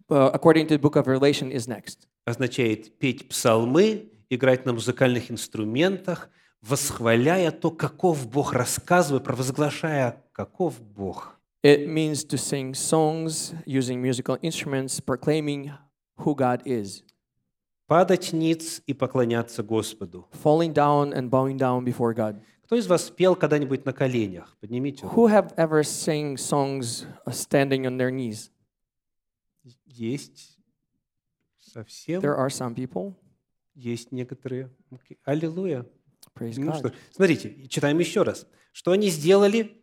uh, 0.07 0.31
according 0.33 0.65
to 0.67 0.77
the 0.77 0.79
book 0.79 0.95
of 0.95 1.07
Revelation, 1.07 1.51
is 1.51 1.67
next. 1.67 2.07
Означает 2.23 2.97
петь 2.99 3.27
псалмы, 3.27 4.13
играть 4.29 4.65
на 4.65 4.71
музыкальных 4.71 5.29
инструментах, 5.29 6.29
восхваляя 6.61 7.51
то, 7.51 7.69
каков 7.69 8.29
Бог, 8.29 8.53
рассказывая, 8.53 9.19
провозглашая, 9.19 10.23
каков 10.31 10.81
Бог. 10.81 11.37
It 11.65 11.85
means 11.85 12.23
to 12.29 12.37
sing 12.37 12.73
songs 12.73 13.53
using 13.65 14.01
musical 14.01 14.37
instruments, 14.41 15.01
proclaiming 15.01 15.73
who 16.19 16.33
God 16.33 16.61
is, 16.63 17.03
Падать 17.87 18.33
ниц 18.33 18.81
и 18.87 18.93
поклоняться 18.93 19.61
Господу. 19.63 20.27
falling 20.43 20.73
down 20.73 21.13
and 21.13 21.29
bowing 21.29 21.57
down 21.57 21.83
before 21.83 22.13
God. 22.15 22.41
Кто 22.63 22.75
из 22.77 22.87
вас 22.87 23.11
пел 23.11 23.35
когда-нибудь 23.35 23.85
на 23.85 23.93
коленях? 23.93 24.57
Поднимите 24.59 25.03
руку. 25.05 25.15
Who 25.21 25.29
have 25.29 25.53
ever 25.55 25.83
sang 25.83 26.35
songs 26.35 27.05
uh, 27.25 27.31
standing 27.31 27.85
on 27.85 27.97
their 27.97 28.09
knees? 28.09 28.49
Есть 29.85 30.57
совсем, 31.59 32.21
There 32.21 32.35
are 32.37 32.49
some 32.49 32.73
people. 32.75 33.13
есть 33.75 34.11
некоторые. 34.11 34.69
Аллилуйя. 35.23 35.85
Praise 36.33 36.55
Ну 36.57 36.71
God. 36.71 36.77
что, 36.79 36.93
смотрите, 37.11 37.67
читаем 37.67 37.99
еще 37.99 38.23
раз. 38.23 38.47
Что 38.73 38.91
они 38.91 39.09
сделали? 39.09 39.81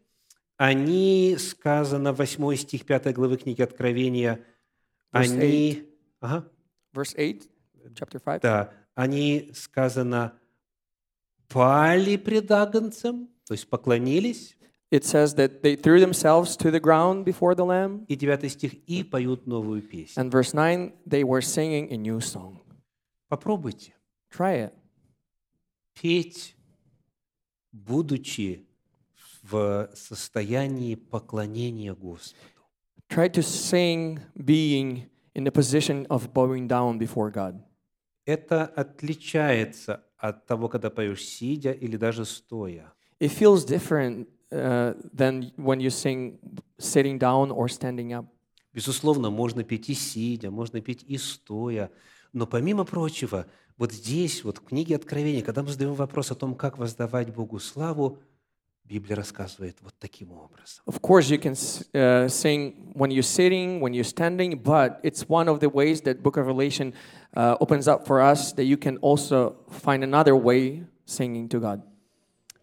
Они, 0.56 1.36
сказано, 1.38 2.12
8 2.12 2.56
стих 2.56 2.84
5 2.84 3.14
главы 3.14 3.36
книги 3.38 3.62
Откровения, 3.62 4.44
Verse 5.12 5.32
они, 5.34 5.88
ага, 6.20 6.48
Verse 6.92 7.14
8, 7.16 7.40
chapter 7.95 8.19
5. 8.19 8.41
да, 8.41 8.71
они, 8.95 9.51
сказано, 9.53 10.33
пали 11.47 12.17
пред 12.17 12.51
Агнцем, 12.51 13.29
то 13.45 13.53
есть 13.53 13.67
поклонились, 13.69 14.53
It 14.89 15.03
says 15.03 15.35
that 15.35 15.61
they 15.61 15.75
threw 15.75 15.99
themselves 15.99 16.55
to 16.55 16.71
the 16.71 16.79
ground 16.79 17.25
before 17.25 17.53
the 17.55 17.65
Lamb. 17.65 18.05
и 18.07 18.15
9 18.15 18.49
стих, 18.49 18.73
и 18.87 19.03
поют 19.03 19.45
новую 19.45 19.81
песнь. 19.81 20.17
And 20.17 20.31
verse 20.31 20.53
9, 20.53 20.93
they 21.05 21.23
were 21.25 21.41
singing 21.41 21.91
a 21.91 21.97
new 21.97 22.19
song. 22.21 22.59
Попробуйте 23.27 23.93
Try 24.31 24.69
it. 24.69 24.73
петь, 25.93 26.55
будучи 27.73 28.65
в 29.43 29.89
состоянии 29.93 30.95
поклонения 30.95 31.93
Господу. 31.93 32.37
Try 33.09 33.29
to 33.29 33.41
sing 33.41 34.19
being 34.35 35.09
in 35.33 35.43
the 35.43 35.51
position 35.51 36.05
of 36.09 36.33
bowing 36.33 36.67
down 36.67 36.97
before 36.97 37.29
God. 37.31 37.61
Это 38.24 38.66
отличается 38.66 40.04
от 40.16 40.46
того, 40.46 40.68
когда 40.68 40.90
поешь 40.90 41.24
сидя 41.24 41.72
или 41.72 41.96
даже 41.96 42.24
стоя. 42.24 42.92
It 43.20 43.32
feels 43.32 43.64
different 43.64 44.28
uh, 44.50 44.94
than 45.12 45.52
when 45.56 45.80
you 45.80 45.90
sing 45.90 46.38
sitting 46.78 47.18
down 47.18 47.50
or 47.50 47.68
standing 47.68 48.12
up. 48.12 48.26
Безусловно, 48.72 49.30
можно 49.30 49.64
петь 49.64 49.90
и 49.90 49.94
сидя, 49.94 50.50
можно 50.50 50.80
петь 50.80 51.02
и 51.02 51.18
стоя. 51.18 51.90
Но 52.32 52.46
помимо 52.46 52.84
прочего, 52.84 53.46
вот 53.76 53.92
здесь, 53.92 54.44
вот 54.44 54.58
в 54.58 54.64
книге 54.64 54.96
Откровения, 54.96 55.42
когда 55.42 55.62
мы 55.62 55.70
задаем 55.70 55.94
вопрос 55.94 56.30
о 56.30 56.34
том, 56.34 56.54
как 56.54 56.78
воздавать 56.78 57.34
Богу 57.34 57.58
славу, 57.58 58.18
Библия 58.84 59.16
рассказывает 59.16 59.78
вот 59.82 59.94
таким 59.98 60.32
образом. 60.32 60.82
Of 60.86 61.00
course, 61.00 61.30
you 61.30 61.38
can 61.38 61.54
uh, 61.94 62.28
sing 62.28 62.92
when 62.94 63.10
you're 63.10 63.22
sitting, 63.22 63.80
when 63.80 63.94
you're 63.94 64.04
standing, 64.04 64.62
but 64.62 65.00
it's 65.02 65.28
one 65.28 65.48
of 65.48 65.60
the 65.60 65.68
ways 65.68 66.02
that 66.02 66.22
Book 66.22 66.36
of 66.36 66.46
Revelation 66.46 66.92
uh, 67.34 67.56
opens 67.60 67.88
up 67.88 68.06
for 68.06 68.20
us 68.20 68.52
that 68.52 68.64
you 68.64 68.76
can 68.76 68.98
also 68.98 69.56
find 69.70 70.04
another 70.04 70.36
way 70.36 70.84
singing 71.06 71.48
to 71.48 71.60
God. 71.60 71.82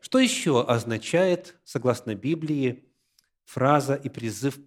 Что 0.01 0.19
еще 0.19 0.61
означает, 0.61 1.55
согласно 1.63 2.15
Библии, 2.15 2.85
фраза 3.45 3.95
и 3.95 4.09
призыв 4.09 4.59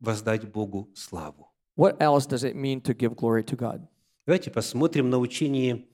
воздать 0.00 0.50
Богу 0.50 0.90
славу? 0.94 1.52
What 1.76 2.00
else 2.00 2.26
does 2.26 2.44
it 2.44 2.56
mean 2.56 2.80
to 2.82 2.94
give 2.94 3.14
glory 3.14 3.44
to 3.44 3.56
God? 3.56 3.86
Давайте 4.26 4.50
посмотрим 4.50 5.10
на 5.10 5.18
учение 5.18 5.86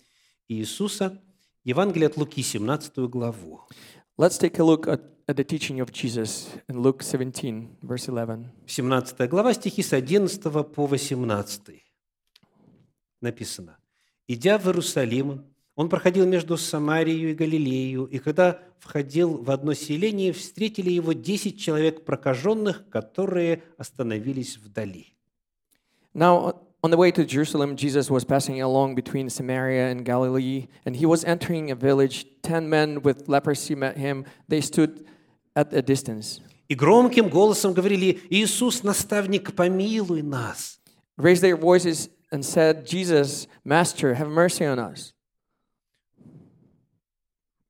Иисуса, 0.49 1.23
Евангелие 1.63 2.09
от 2.09 2.17
Луки, 2.17 2.43
17 2.43 2.99
главу. 3.09 3.63
Let's 4.17 4.39
take 4.39 4.61
a 4.61 4.65
look 4.65 4.87
at, 4.87 5.01
at 5.27 5.37
the 5.37 5.43
teaching 5.43 5.81
of 5.81 5.91
Jesus 5.91 6.49
in 6.69 6.81
Luke 6.81 7.03
17, 7.03 7.79
verse 7.83 8.07
11. 8.07 8.49
17 8.65 9.29
глава, 9.29 9.53
стихи 9.55 9.83
с 9.83 9.93
11 9.93 10.41
по 10.73 10.87
18. 10.87 11.83
Написано. 13.21 13.77
«Идя 14.29 14.59
в 14.59 14.67
Иерусалим, 14.67 15.45
он 15.75 15.89
проходил 15.89 16.29
между 16.29 16.57
Самарией 16.57 17.33
и 17.33 17.35
Галилеей, 17.35 18.07
и 18.07 18.19
когда 18.21 18.63
входил 18.79 19.43
в 19.43 19.51
одно 19.51 19.75
селение, 19.75 20.33
встретили 20.33 20.91
его 20.91 21.13
десять 21.13 21.59
человек 21.59 22.05
прокаженных, 22.05 22.89
которые 22.91 23.65
остановились 23.79 24.59
вдали». 24.59 25.17
Now, 26.15 26.64
on 26.84 26.92
the 26.92 26.98
way 26.98 27.12
to 27.12 27.26
Jerusalem, 27.26 27.76
Jesus 27.76 28.10
was 28.10 28.24
passing 28.24 28.62
along 28.62 28.96
between 28.96 29.30
Samaria 29.30 29.90
and 29.90 30.06
Galilee, 30.06 30.68
and 30.86 30.96
he 30.96 31.06
was 31.06 31.26
entering 31.26 31.72
a 31.72 31.76
village. 31.76 32.26
Ten 32.42 32.70
men 32.70 33.02
with 33.02 33.28
leprosy 33.28 33.76
met 33.76 33.98
him. 33.98 34.26
They 34.48 34.62
stood 34.62 35.06
at 35.56 35.74
a 35.74 35.82
distance, 35.82 36.40
И 36.70 36.76
громким 36.76 37.30
голосом 37.30 37.74
говорили, 37.74 38.22
«Иисус, 38.30 38.84
наставник, 38.84 39.56
помилуй 39.56 40.22
нас». 40.22 40.80
raised 41.18 41.42
their 41.42 41.58
voices, 41.58 42.10
and 42.32 42.46
said, 42.46 42.86
Jesus, 42.86 43.48
Master, 43.66 44.14
have 44.14 44.30
mercy 44.30 44.64
on 44.66 44.78
us. 44.80 45.14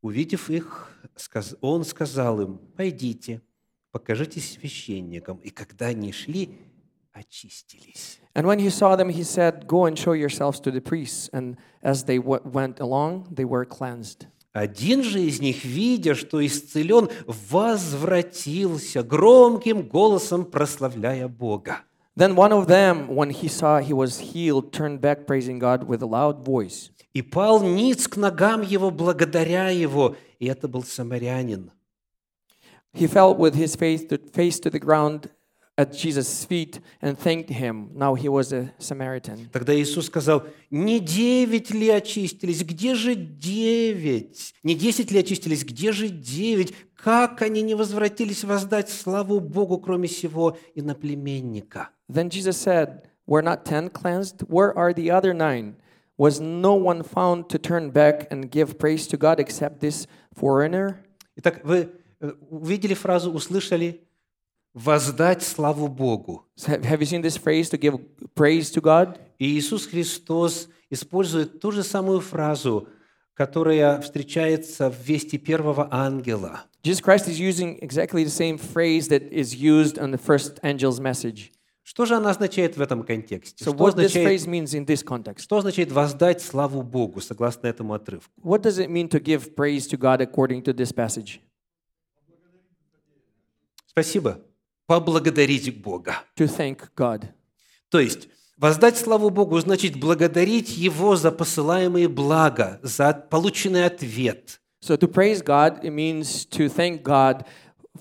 Увидев 0.02 0.50
их, 0.50 0.92
сказ- 1.16 1.58
он 1.62 1.84
сказал 1.84 2.42
им, 2.42 2.58
«Пойдите, 2.78 3.42
покажитесь 3.92 4.54
священникам». 4.54 5.38
И 5.40 5.50
когда 5.50 5.88
они 5.88 6.12
шли, 6.12 6.58
очистились. 7.12 8.20
And 8.36 8.48
when 8.48 8.60
he 8.60 8.70
saw 8.70 8.96
them, 8.96 9.10
he 9.10 9.24
said, 9.24 9.68
Go 9.68 9.86
and 9.86 9.98
show 9.98 10.14
yourselves 10.14 10.60
to 10.62 10.72
the 10.72 10.82
priests. 10.82 11.30
And 11.34 11.58
as 11.84 12.06
they 12.06 12.18
w- 12.18 12.42
went 12.46 12.80
along, 12.80 13.28
they 13.32 13.46
were 13.46 13.66
cleansed. 13.66 14.28
Один 14.54 15.04
же 15.04 15.22
из 15.22 15.40
них, 15.40 15.64
видя, 15.64 16.16
что 16.16 16.46
исцелен, 16.46 17.10
возвратился 17.28 19.04
громким 19.04 19.84
голосом, 19.84 20.46
прославляя 20.46 21.28
Бога. 21.28 21.82
Then 22.16 22.36
one 22.36 22.52
of 22.52 22.68
them, 22.68 23.08
when 23.08 23.30
he 23.30 23.48
saw 23.48 23.80
he 23.80 23.94
was 23.94 24.20
healed, 24.20 24.74
turned 24.74 25.00
back, 25.00 25.26
praising 25.26 25.60
God 25.60 25.84
with 25.88 26.02
a 26.02 26.08
loud 26.08 26.44
voice. 26.44 26.90
И 27.14 27.22
пал 27.22 27.62
ниц 27.64 28.08
к 28.08 28.18
ногам 28.18 28.62
его, 28.62 28.92
благодаря 28.92 29.70
его. 29.70 30.16
И 30.40 30.48
это 30.48 30.68
был 30.68 30.84
самарянин. 30.84 31.72
He 32.94 33.08
fell 33.08 33.36
with 33.36 33.56
his 33.56 33.76
face 33.76 34.04
to, 34.06 34.18
face 34.18 34.60
to 34.60 34.70
the 34.70 34.80
ground 34.80 35.30
at 35.77 35.93
Jesus' 35.93 36.45
feet 36.45 36.81
and 37.03 37.19
thanked 37.19 37.51
him. 37.51 37.91
Now 37.95 38.15
he 38.15 38.29
was 38.29 38.53
a 38.53 38.73
Samaritan. 38.79 39.49
Тогда 39.53 39.75
Иисус 39.75 40.07
сказал, 40.07 40.45
не 40.71 41.01
девять 41.01 41.71
ли 41.71 41.91
очистились, 41.91 42.63
где 42.63 42.95
же 42.95 43.15
девять? 43.15 44.55
Не 44.63 44.75
десять 44.75 45.11
ли 45.11 45.19
очистились, 45.19 45.65
где 45.65 45.93
же 45.93 46.09
девять? 46.09 46.73
Как 46.95 47.43
они 47.43 47.63
не 47.63 47.75
возвратились 47.75 48.45
воздать 48.45 48.89
славу 48.89 49.41
Богу, 49.41 49.79
кроме 49.79 50.09
сего 50.09 50.57
иноплеменника? 50.75 51.91
Then 52.09 52.31
Jesus 52.31 52.57
said, 52.57 53.09
Were 53.27 53.43
not 53.43 53.65
ten 53.65 53.89
cleansed? 53.89 54.43
Where 54.49 54.77
are 54.77 54.93
the 54.93 55.11
other 55.11 55.33
nine? 55.35 55.77
Was 56.17 56.41
no 56.41 56.75
one 56.75 57.03
found 57.03 57.49
to 57.49 57.59
turn 57.59 57.91
back 57.91 58.29
and 58.31 58.51
give 58.51 58.79
praise 58.79 59.07
to 59.09 59.17
God 59.17 59.41
except 59.41 59.81
this 59.81 60.07
foreigner? 60.33 61.05
Итак, 61.37 61.63
вы 61.65 61.91
э, 62.21 62.33
увидели 62.49 62.95
фразу, 62.95 63.33
услышали 63.33 64.04
«воздать 64.75 65.43
славу 65.43 65.89
Богу». 65.89 66.45
Have 66.67 67.01
you 67.01 67.07
seen 67.07 67.23
this 67.23 67.39
phrase 67.39 67.71
to 67.71 67.79
give 67.79 67.99
praise 68.35 68.71
to 68.73 68.83
God? 68.83 69.19
И 69.39 69.59
Иисус 69.59 69.87
Христос 69.87 70.69
использует 70.91 71.61
ту 71.61 71.71
же 71.71 71.83
самую 71.83 72.21
фразу, 72.21 72.89
которая 73.35 74.01
встречается 74.01 74.91
в 74.91 75.01
вести 75.01 75.39
первого 75.39 75.89
ангела. 75.91 76.65
Jesus 76.83 77.01
Christ 77.01 77.29
is 77.29 77.41
using 77.41 77.79
exactly 77.81 78.25
the 78.25 78.31
same 78.31 78.59
phrase 78.59 79.09
that 79.09 79.33
is 79.33 79.55
used 79.55 79.99
on 79.99 80.11
the 80.11 80.19
first 80.19 80.61
angel's 80.63 81.01
message. 81.01 81.51
Что 81.83 82.07
же 82.07 82.15
она 82.15 82.31
означает 82.31 82.77
в 82.77 82.81
этом 82.81 83.03
контексте? 83.03 83.65
So 83.65 83.75
Что 83.75 83.85
what 83.85 83.95
this 83.95 84.07
означает, 84.07 84.27
phrase 84.29 84.47
means 84.47 84.75
in 84.75 84.87
this 84.87 85.05
context? 85.05 85.43
что 85.43 85.59
означает 85.59 85.93
воздать 85.93 86.41
славу 86.41 86.83
Богу, 86.83 87.21
согласно 87.21 87.67
этому 87.67 87.95
отрывку? 87.95 88.31
What 88.43 88.63
does 88.63 88.79
it 88.79 88.89
mean 88.89 89.09
to 89.11 89.21
give 89.21 89.55
praise 89.55 89.87
to 89.89 89.99
God 89.99 90.21
according 90.21 90.63
to 90.63 90.73
this 90.73 90.93
passage? 90.93 91.41
Спасибо. 93.87 94.41
Поблагодарить 94.87 95.83
Бога. 95.83 96.17
To 96.37 96.47
thank 96.47 96.91
God. 96.97 97.27
То 97.91 98.01
есть 98.01 98.29
воздать 98.57 98.97
славу 98.97 99.31
Богу 99.31 99.59
значит 99.61 99.97
благодарить 99.97 100.77
Его 100.77 101.17
за 101.17 101.31
посылаемые 101.31 102.09
блага, 102.09 102.81
за 102.83 103.13
полученный 103.15 103.87
ответ. 103.87 104.61
So 104.83 104.99
to 104.99 105.09
praise 105.09 105.43
God, 105.43 105.83
it 105.83 105.93
means 105.93 106.45
to 106.51 106.69
thank 106.69 107.03
God 107.03 107.47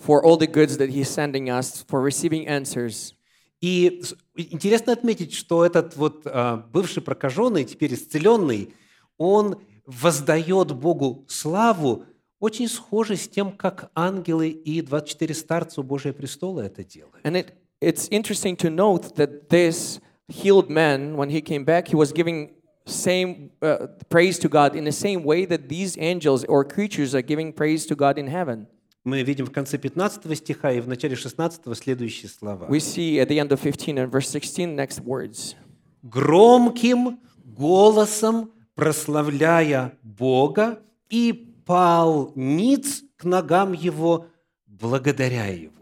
for 0.06 0.24
all 0.24 0.38
the 0.38 0.48
goods 0.48 0.78
that 0.78 0.90
He's 0.90 1.10
sending 1.10 1.50
us, 1.50 1.86
for 1.88 2.02
receiving 2.02 2.48
answers. 2.48 3.14
И 3.62 4.04
интересно 4.36 4.92
отметить, 4.92 5.34
что 5.34 5.66
этот 5.66 5.96
вот 5.96 6.24
а, 6.26 6.58
бывший 6.74 7.02
прокаженный, 7.02 7.64
теперь 7.64 7.94
исцеленный, 7.94 8.74
он 9.18 9.62
воздает 9.86 10.74
Богу 10.74 11.26
славу, 11.30 12.06
очень 12.44 12.68
схоже 12.68 13.16
с 13.16 13.30
тем, 13.30 13.54
как 13.54 13.90
ангелы 13.96 14.50
и 14.50 14.82
24 14.82 15.34
старца 15.34 15.80
у 15.80 15.84
Божия 15.84 16.12
престола 16.12 16.62
это 16.62 16.84
делают. 16.84 17.26
And 17.26 17.38
it, 17.38 17.54
it's 17.82 18.10
interesting 18.10 18.58
to 18.58 18.70
note 18.70 19.16
that 19.16 19.48
this 19.48 20.02
healed 20.28 20.70
man, 20.70 21.16
when 21.16 21.30
he 21.30 21.42
came 21.42 21.64
back, 21.64 21.88
he 21.88 21.96
was 21.96 22.12
giving 22.12 22.52
same 22.86 23.52
uh, 23.62 23.88
praise 24.10 24.38
to 24.40 24.50
God 24.50 24.76
in 24.76 24.84
the 24.84 24.92
same 24.92 25.24
way 25.24 25.46
that 25.46 25.70
these 25.70 25.98
angels 25.98 26.44
or 26.50 26.66
creatures 26.66 27.16
are 27.16 27.22
giving 27.22 27.54
praise 27.54 27.86
to 27.86 27.96
God 27.96 28.18
in 28.18 28.28
heaven. 28.28 28.68
Мы 29.06 29.24
видим 29.24 29.46
в 29.46 29.52
конце 29.52 29.78
15 29.78 30.38
стиха 30.38 30.74
и 30.74 30.82
в 30.82 30.88
начале 30.90 31.16
16 31.16 31.62
следующие 31.78 32.30
слова. 32.30 32.68
We 32.70 32.80
see 32.80 33.20
at 33.20 33.30
the 33.30 33.40
end 33.40 33.54
of 33.54 33.62
15 33.62 33.98
and 33.98 34.12
verse 34.12 34.30
16 34.30 34.76
next 34.76 35.00
words. 35.06 35.56
громким 36.02 37.22
голосом 37.46 38.52
прославляя 38.76 39.98
Бога, 40.04 40.80
и 41.10 41.53
пал 41.66 42.32
ниц 42.36 43.04
к 43.18 43.24
ногам 43.24 43.74
его, 43.74 44.28
благодаря 44.68 45.48
его. 45.48 45.74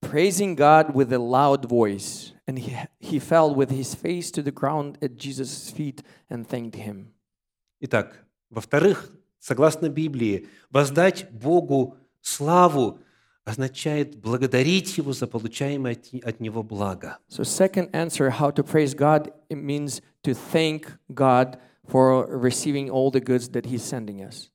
praising 0.00 0.54
God 0.54 0.94
with 0.94 1.12
a 1.12 1.18
loud 1.18 1.66
voice. 1.66 2.32
And 2.46 2.58
he, 2.58 2.76
he 2.98 3.18
fell 3.18 3.54
with 3.54 3.70
his 3.70 3.94
face 3.94 4.30
to 4.32 4.42
the 4.42 4.50
ground 4.50 4.98
at 5.00 5.16
Jesus' 5.16 5.70
feet 5.70 6.02
and 6.28 6.46
thanked 6.48 6.76
him. 6.76 7.12
Итак, 7.80 8.24
во-вторых, 8.50 9.10
согласно 9.38 9.88
Библии, 9.88 10.48
воздать 10.70 11.30
Богу 11.30 11.96
славу 12.20 12.98
означает 13.44 14.16
благодарить 14.16 14.98
Его 14.98 15.12
за 15.12 15.26
получаемое 15.26 15.94
от 15.94 16.24
от 16.24 16.40
Него 16.40 16.62
благо. 16.62 17.18
So, 17.28 17.44
second 17.44 17.90
answer, 17.92 18.30
how 18.30 18.50
to 18.50 18.62
praise 18.62 18.94
God, 18.94 19.32
it 19.48 19.56
means 19.56 20.02
to 20.24 20.34
thank 20.34 20.92
God 21.12 21.58
for 21.86 22.26
receiving 22.26 22.90
all 22.90 23.10
the 23.10 23.20
goods 23.20 23.48
that 23.50 23.66
he's 23.66 23.82
sending 23.82 24.22
us. 24.22 24.50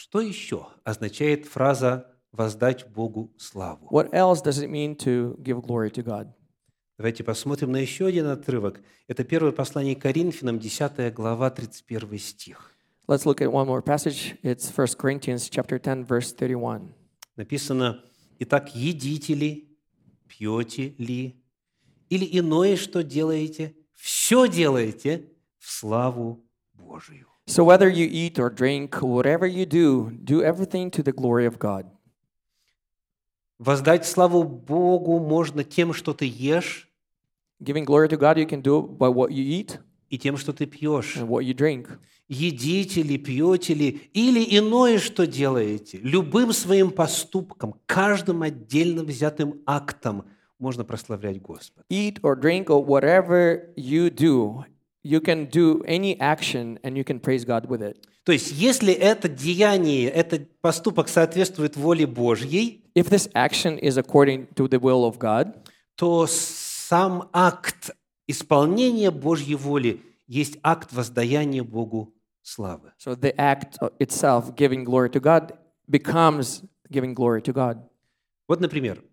Что 0.00 0.20
еще 0.20 0.68
означает 0.84 1.46
фраза 1.46 2.06
«воздать 2.30 2.88
Богу 2.88 3.34
славу»? 3.36 3.88
What 3.90 4.12
else 4.12 4.40
does 4.40 4.62
it 4.62 4.70
mean 4.70 4.94
to 4.94 5.36
give 5.42 5.60
glory 5.60 5.90
to 5.90 6.04
God? 6.04 6.28
Давайте 6.98 7.24
посмотрим 7.24 7.72
на 7.72 7.78
еще 7.78 8.06
один 8.06 8.26
отрывок. 8.26 8.80
Это 9.08 9.24
первое 9.24 9.50
послание 9.50 9.96
Коринфянам, 9.96 10.60
10 10.60 11.12
глава, 11.12 11.50
31 11.50 12.16
стих. 12.20 12.70
Let's 13.08 13.24
look 13.24 13.40
at 13.40 13.50
one 13.50 13.66
more 13.66 13.82
passage. 13.82 14.38
It's 14.44 14.70
1 14.70 14.96
Corinthians 14.96 15.48
chapter 15.50 15.80
10 15.80 16.04
verse 16.04 16.32
31. 16.32 16.94
Написано, 17.34 18.00
«Итак, 18.38 18.76
едите 18.76 19.34
ли, 19.34 19.76
пьете 20.28 20.94
ли, 20.98 21.42
или 22.08 22.38
иное, 22.38 22.76
что 22.76 23.02
делаете, 23.02 23.74
все 23.94 24.46
делаете 24.46 25.32
в 25.58 25.68
славу 25.68 26.46
Божию». 26.74 27.27
So 27.48 27.64
whether 27.64 27.88
you 27.88 28.06
eat 28.10 28.38
or 28.38 28.50
drink, 28.50 29.00
whatever 29.00 29.46
you 29.46 29.64
do, 29.64 30.10
do 30.22 30.42
everything 30.42 30.90
to 30.90 31.02
the 31.02 31.12
glory 31.12 31.46
of 31.46 31.58
God. 31.58 31.86
Воздать 33.58 34.04
славу 34.06 34.44
Богу 34.44 35.18
можно 35.18 35.64
тем, 35.64 35.94
что 35.94 36.12
ты 36.12 36.26
ешь, 36.26 36.88
Giving 37.60 37.84
glory 37.86 38.06
to 38.08 38.18
God, 38.18 38.36
you 38.38 38.46
can 38.46 38.60
do 38.62 38.82
by 38.82 39.08
what 39.08 39.32
you 39.32 39.42
eat 39.42 39.80
и 40.10 40.18
тем, 40.18 40.36
что 40.36 40.52
ты 40.52 40.66
пьешь. 40.66 41.16
and 41.16 41.26
what 41.26 41.42
you 41.42 41.54
drink. 41.54 41.88
Едите 42.28 43.02
ли, 43.02 43.16
пьете 43.16 43.72
ли, 43.72 44.10
или 44.12 44.44
иное, 44.58 44.98
что 44.98 45.26
делаете. 45.26 45.98
Любым 46.02 46.52
своим 46.52 46.90
поступком, 46.90 47.74
каждым 47.86 48.42
отдельно 48.42 49.02
взятым 49.02 49.62
актом 49.66 50.26
можно 50.58 50.84
прославлять 50.84 51.40
Господа. 51.40 51.84
Eat 51.88 52.20
or 52.20 52.38
drink 52.38 52.66
or 52.66 52.84
whatever 52.84 53.72
you 53.74 54.10
do, 54.10 54.64
you 55.07 55.19
can 55.19 55.45
do 55.45 55.81
any 55.85 56.19
action 56.19 56.79
and 56.83 56.97
you 56.97 57.03
can 57.03 57.19
praise 57.19 57.43
God 57.45 57.67
with 57.67 57.81
it. 57.81 57.97
То 58.25 58.31
есть, 58.31 58.51
если 58.53 58.93
это 58.93 59.27
деяние, 59.27 60.09
этот 60.09 60.47
поступок 60.61 61.09
соответствует 61.09 61.75
воле 61.75 62.07
Божьей, 62.07 62.81
If 62.95 63.09
this 63.09 63.27
action 63.33 63.77
is 63.79 63.97
according 63.97 64.47
to 64.55 64.67
the 64.67 64.79
will 64.79 65.03
of 65.05 65.17
God, 65.19 65.55
то 65.95 66.25
сам 66.27 67.29
акт 67.33 67.91
исполнения 68.27 69.11
Божьей 69.11 69.55
воли 69.55 70.01
есть 70.27 70.57
акт 70.63 70.93
воздаяния 70.93 71.63
Богу 71.63 72.13
славы. 72.41 72.93
so 72.97 73.13
the 73.15 73.33
act 73.37 73.77
itself, 73.99 74.55
giving 74.55 74.83
glory 74.85 75.09
to 75.09 75.19
God, 75.19 75.51
becomes 75.89 76.63
giving 76.89 77.13
glory 77.13 77.41
to 77.41 77.51
God. 77.51 77.79
Вот, 78.47 78.61
например, 78.61 79.03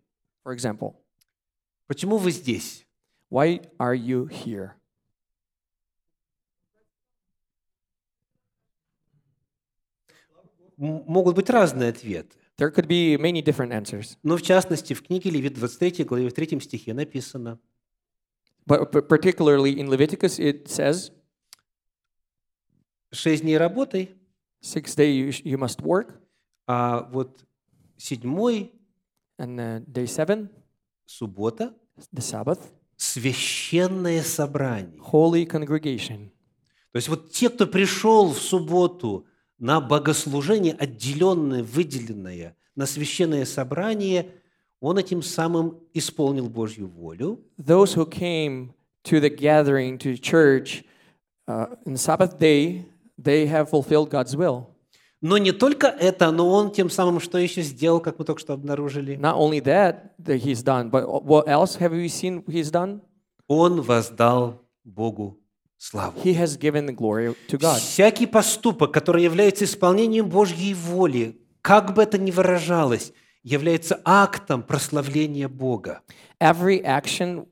For 0.45 0.55
example, 0.55 0.95
почему 1.89 2.17
вы 2.17 2.31
здесь? 2.31 2.87
why 3.31 3.61
are 3.79 3.95
you 3.95 4.27
here? 4.29 4.73
Могут 10.78 11.36
быть 11.36 11.50
разные 11.50 11.90
ответы. 11.90 12.36
There 12.58 12.74
could 12.74 12.88
be 12.88 13.18
many 13.18 13.42
different 13.42 13.72
answers. 13.72 14.18
Но 14.24 14.38
в 14.38 14.42
частности, 14.42 14.94
в 14.94 15.04
книге 15.04 15.30
Левит 15.30 15.54
23 15.56 16.06
главе 16.06 16.30
в 16.30 16.34
3 16.34 16.60
стихе 16.62 16.94
написано, 16.94 17.60
But 18.68 19.08
particularly 19.08 19.78
in 19.78 19.88
Leviticus, 19.90 20.40
it 20.40 20.68
says, 20.68 21.12
шесть 23.12 23.44
дней 23.44 23.58
работай, 23.58 24.16
six 24.62 24.96
day 24.96 25.12
you, 25.12 25.30
you 25.44 25.58
must 25.58 25.82
work, 25.82 26.20
а 26.68 27.08
вот 27.12 27.46
седьмой, 27.98 28.74
and 29.38 29.60
uh, 29.60 29.86
day 29.86 30.06
seven, 30.06 30.50
суббота, 31.06 31.74
the 32.12 32.22
Sabbath, 32.22 32.62
священное 32.98 34.24
собрание. 34.24 35.00
holy 35.00 35.46
congregation. 35.46 36.32
То 36.92 36.98
есть 36.98 37.10
вот 37.10 37.32
те, 37.32 37.50
кто 37.50 37.68
пришел 37.68 38.32
в 38.32 38.40
субботу 38.40 39.28
на 39.60 39.82
богослужение, 39.82 40.74
отделенное, 40.74 41.64
выделенное, 41.64 42.56
на 42.76 42.86
священное 42.86 43.46
собрание, 43.46 44.32
он 44.82 44.98
этим 44.98 45.22
самым 45.22 45.80
исполнил 45.94 46.50
Божью 46.50 46.88
волю, 46.88 47.40
Those 47.58 47.96
who 47.96 48.06
came 48.10 48.74
to 49.06 49.20
the 49.20 49.30
gathering, 49.30 49.98
to 50.00 50.18
church, 50.18 50.84
uh, 51.48 51.76
in 51.86 51.98
Sabbath 51.98 52.38
day, 52.38 52.86
they 53.18 53.48
have 53.48 53.70
fulfilled 53.70 54.10
God's 54.10 54.36
will. 54.36 54.68
Но 55.22 55.38
не 55.38 55.54
только 55.54 55.88
это, 55.88 56.30
но 56.30 56.50
он 56.52 56.72
тем 56.72 56.90
самым 56.90 57.20
что 57.20 57.38
еще 57.38 57.62
сделал, 57.62 58.00
как 58.00 58.20
мы 58.20 58.26
только 58.26 58.42
что 58.42 58.54
обнаружили? 58.54 59.16
Not 59.16 59.36
only 59.38 59.60
that, 59.62 60.12
that 60.20 60.44
he's 60.44 60.62
done, 60.62 60.92
but 60.92 61.08
what 61.24 61.48
else 61.48 61.78
have 61.78 61.92
we 61.92 62.08
seen 62.08 62.44
he's 62.46 62.70
done? 62.70 63.02
Он 63.48 63.82
воздал 63.82 64.62
Богу 64.84 65.40
славу. 65.78 66.22
He 66.24 66.34
has 66.34 66.58
given 66.58 66.86
the 66.86 66.96
glory 66.96 67.36
to 67.50 67.58
God. 67.58 67.80
Всякий 67.80 68.28
поступок, 68.28 68.92
который 68.92 69.24
является 69.24 69.66
исполнением 69.66 70.30
Божьей 70.30 70.74
воли, 70.74 71.40
как 71.62 71.94
бы 71.94 72.04
это 72.04 72.18
ни 72.18 72.32
выражалось, 72.32 73.14
является 73.44 74.02
актом 74.04 74.64
прославления 74.64 75.48
Бога. 75.48 76.02
Every 76.40 76.84
action 76.84 77.48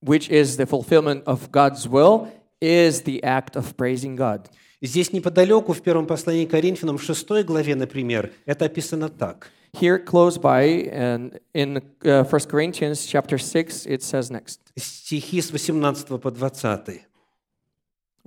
which 0.00 0.28
is 0.28 0.56
the 0.56 0.66
fulfillment 0.66 1.24
of 1.24 1.50
God's 1.50 1.88
will 1.88 2.28
is 2.60 3.02
the 3.02 3.22
act 3.22 3.56
of 3.56 3.76
praising 3.76 4.16
God. 4.16 4.48
Здесь 4.80 5.12
неподалеку, 5.12 5.72
в 5.72 5.82
первом 5.82 6.06
послании 6.06 6.46
к 6.46 6.50
Коринфянам, 6.50 6.98
в 6.98 7.02
6 7.02 7.44
главе, 7.44 7.74
например, 7.74 8.32
это 8.46 8.66
описано 8.66 9.08
так. 9.08 9.50
Here, 9.72 10.02
close 10.02 10.38
by, 10.38 10.88
and 10.90 11.40
in 11.52 11.82
uh, 12.02 12.24
1 12.24 12.40
Corinthians 12.48 13.04
chapter 13.06 13.38
6, 13.38 13.86
it 13.86 14.02
says 14.02 14.30
next, 14.30 14.60
Стихи 14.76 15.42
с 15.42 15.50
18 15.50 16.20
по 16.20 16.30
20. 16.30 17.02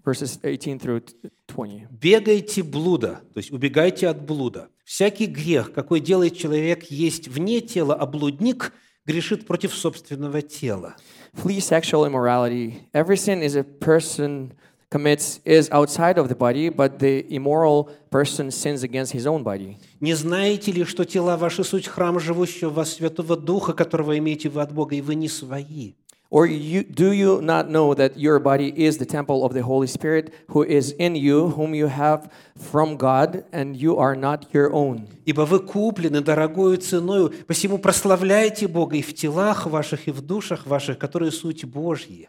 Verses 0.04 0.40
18 0.42 0.80
through 0.80 1.04
20. 1.48 1.88
«Бегайте 1.90 2.64
блуда», 2.64 3.22
то 3.34 3.38
есть 3.38 3.52
убегайте 3.52 4.08
от 4.08 4.22
блуда. 4.22 4.70
«Всякий 4.84 5.26
грех, 5.26 5.74
какой 5.74 6.00
делает 6.00 6.38
человек, 6.38 6.84
есть 6.86 7.28
вне 7.28 7.62
тела, 7.62 7.96
а 7.96 8.06
блудник 8.06 8.74
грешит 9.06 9.46
против 9.46 9.74
собственного 9.74 10.42
тела». 10.42 10.96
Flee 11.34 11.60
sexual 11.60 12.06
immorality. 12.06 12.82
Every 12.94 13.16
sin 13.16 13.42
is 13.42 13.56
a 13.56 13.64
person 13.64 14.54
commits 14.92 15.40
is 15.46 15.70
outside 15.72 16.18
of 16.18 16.28
the 16.28 16.36
body, 16.36 16.70
but 16.70 17.00
the 17.00 17.26
immoral 17.34 17.90
person 18.10 18.52
sins 18.52 18.84
against 18.84 19.14
his 19.14 19.26
own 19.26 19.44
body. 19.44 19.78
«Не 20.02 20.14
знаете 20.14 20.72
ли, 20.72 20.84
что 20.84 21.06
тела 21.06 21.38
ваши 21.38 21.64
суть 21.64 21.88
храм 21.88 22.20
живущего 22.20 22.70
вас 22.70 22.94
Святого 22.94 23.38
Духа, 23.38 23.74
которого 23.74 24.18
имеете 24.18 24.50
вы 24.50 24.62
от 24.62 24.74
Бога, 24.74 24.96
и 24.96 25.02
вы 25.02 25.16
не 25.16 25.30
свои?» 25.30 25.94
Or 26.31 26.45
you, 26.45 26.83
do 26.83 27.13
you 27.13 27.41
not 27.41 27.71
know 27.71 27.95
that 27.95 28.19
your 28.19 28.41
body 28.41 28.73
is 28.77 28.99
the 28.99 29.07
temple 29.07 29.45
of 29.45 29.55
the 29.55 29.63
Holy 29.63 29.87
Spirit 29.87 30.35
who 30.49 30.65
is 30.65 30.91
in 30.99 31.15
you, 31.15 31.51
whom 31.51 31.73
you 31.73 31.87
have 31.87 32.33
from 32.59 32.97
God, 32.97 33.45
and 33.53 33.77
you 33.77 33.97
are 33.97 34.17
not 34.17 34.53
your 34.53 34.73
own? 34.73 35.07
Ибо 35.25 35.43
вы 35.47 35.61
куплены 35.61 36.21
дорогою 36.21 36.79
ценою, 36.79 37.33
посему 37.47 37.79
прославляйте 37.79 38.67
Бога 38.67 38.97
и 38.97 39.03
в 39.03 39.15
телах 39.15 39.67
ваших, 39.67 40.09
и 40.09 40.11
в 40.11 40.21
душах 40.21 40.67
ваших, 40.67 40.99
которые 40.99 41.31
суть 41.31 41.65
Божьи. 41.65 42.29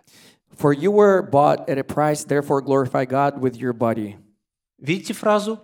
For 0.56 0.74
you 0.74 0.92
were 0.92 1.24
bought 1.24 1.68
at 1.68 1.80
a 1.80 1.84
price, 1.84 2.24
therefore 2.24 2.62
glorify 2.62 3.06
God 3.06 3.42
with 3.42 3.58
your 3.58 3.74
body. 3.74 4.16
Видите 4.80 5.14
фразу? 5.14 5.60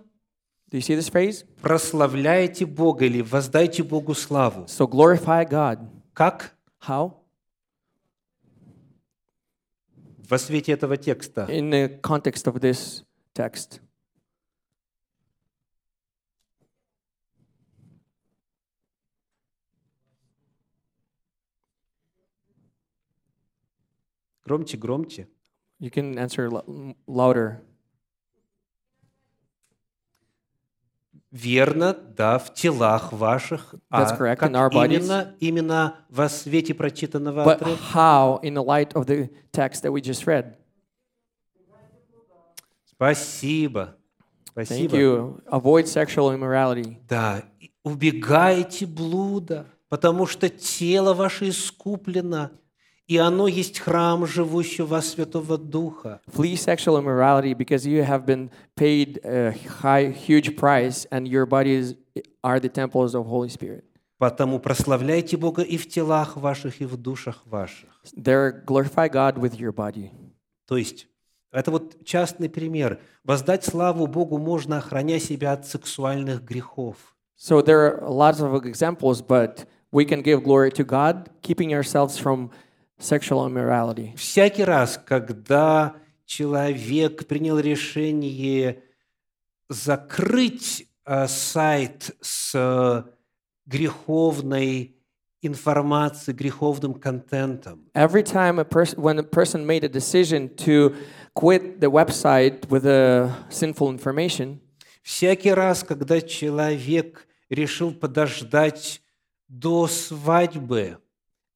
Do 0.70 0.76
you 0.76 0.82
see 0.82 0.96
this 0.96 1.08
phrase? 1.08 1.44
Прославляйте 1.62 2.66
Бога 2.66 3.04
или 3.04 3.22
воздайте 3.22 3.84
Богу 3.84 4.12
славу. 4.14 4.64
So 4.64 4.88
glorify 4.88 5.48
God. 5.48 5.78
Как? 6.12 6.56
How? 6.84 7.17
Во 10.28 10.38
свете 10.38 10.72
этого 10.72 10.96
текста. 10.96 11.46
In 11.50 11.70
the 11.70 12.00
context 12.00 12.46
of 12.46 12.60
this 12.60 13.04
text. 13.34 13.80
Громче, 24.44 24.76
громче. 24.76 25.26
You 25.80 25.90
can 25.90 26.18
answer 26.18 26.50
lo- 26.50 26.64
m- 26.68 26.96
louder. 27.06 27.62
Верно, 31.31 31.93
да, 31.93 32.39
в 32.39 32.53
телах 32.55 33.13
ваших. 33.13 33.75
That's 33.91 34.13
А 34.13 34.17
correct, 34.17 34.37
как 34.37 34.51
in 34.51 34.55
our 34.55 34.71
bodies. 34.71 34.95
именно, 34.95 35.35
именно 35.39 35.95
во 36.09 36.27
свете 36.27 36.73
прочитанного 36.73 37.45
But 37.45 37.61
отрывка? 37.61 37.93
how, 37.93 38.39
in 38.41 38.55
the 38.55 38.63
light 38.63 38.93
of 38.93 39.05
the 39.05 39.29
text 39.51 39.83
that 39.83 39.91
we 39.91 40.01
just 40.01 40.25
read? 40.25 40.55
Спасибо. 42.85 43.95
Thank 44.55 44.65
Спасибо. 44.65 44.97
you. 44.97 45.41
Avoid 45.51 45.85
sexual 45.87 46.33
immorality. 46.35 46.97
Да, 47.07 47.43
убегайте 47.83 48.85
блуда, 48.85 49.67
потому 49.87 50.25
что 50.25 50.49
тело 50.49 51.13
ваше 51.13 51.49
искуплено, 51.49 52.51
и 53.09 53.17
оно 53.17 53.47
есть 53.47 53.79
храм 53.79 54.27
живущего 54.27 55.01
Святого 55.01 55.57
Духа. 55.57 56.21
Flee 56.31 56.55
sexual 56.55 56.95
immorality 56.99 57.55
because 57.55 57.83
you 57.85 58.03
have 58.03 58.23
been 58.23 58.51
paid 58.75 59.19
a 59.25 59.51
high, 59.81 60.11
huge 60.11 60.55
price, 60.55 61.07
and 61.11 61.27
your 61.27 61.47
bodies 61.47 61.95
are 62.43 62.59
the 62.59 62.69
temples 62.69 63.15
of 63.15 63.25
Holy 63.25 63.49
Spirit. 63.49 63.83
Потому 64.19 64.59
прославляйте 64.59 65.37
Бога 65.37 65.63
и 65.63 65.77
в 65.77 65.87
телах 65.87 66.37
ваших, 66.37 66.81
и 66.81 66.85
в 66.85 66.97
душах 66.97 67.41
ваших. 67.47 67.89
There, 68.15 68.63
glorify 68.63 69.09
God 69.09 69.39
with 69.39 69.57
your 69.57 69.73
body. 69.73 70.11
То 70.67 70.77
есть, 70.77 71.07
это 71.51 71.71
вот 71.71 72.05
частный 72.05 72.47
пример. 72.47 72.99
Воздать 73.23 73.63
славу 73.63 74.05
Богу 74.05 74.37
можно, 74.37 74.77
охраняя 74.77 75.19
себя 75.19 75.53
от 75.53 75.65
сексуальных 75.65 76.43
грехов. 76.43 76.97
So 77.35 77.63
there 77.63 78.03
are 78.03 78.07
lots 78.07 78.39
of 78.39 78.53
examples, 78.65 79.23
but 79.23 79.65
we 79.91 80.05
can 80.05 80.21
give 80.21 80.43
glory 80.43 80.69
to 80.73 80.83
God, 80.83 81.29
keeping 81.41 81.73
ourselves 81.73 82.19
from 82.19 82.51
sexual 82.99 83.47
immorality. 83.47 84.15
Всякий 84.15 84.63
раз, 84.63 84.99
когда 85.03 85.95
человек 86.25 87.25
принял 87.25 87.57
решение 87.57 88.83
закрыть 89.69 90.87
э, 91.05 91.27
сайт 91.27 92.15
с 92.21 92.51
э, 92.53 93.03
греховной 93.65 94.95
информацией, 95.41 96.35
греховным 96.35 96.93
контентом, 96.95 97.89
Every 97.93 98.23
time 98.23 98.59
a 98.59 98.65
person, 98.65 98.99
when 99.01 99.17
a 99.19 99.23
person 99.23 99.65
made 99.65 99.83
a 99.83 99.89
decision 99.89 100.49
to 100.57 100.95
quit 101.33 101.79
the 101.79 101.89
website 101.89 102.67
with 102.69 102.85
a 102.85 103.33
sinful 103.49 103.89
information, 103.89 104.59
всякий 105.01 105.53
раз, 105.53 105.83
когда 105.83 106.21
человек 106.21 107.27
решил 107.49 107.93
подождать 107.93 109.01
до 109.47 109.87
свадьбы, 109.87 110.97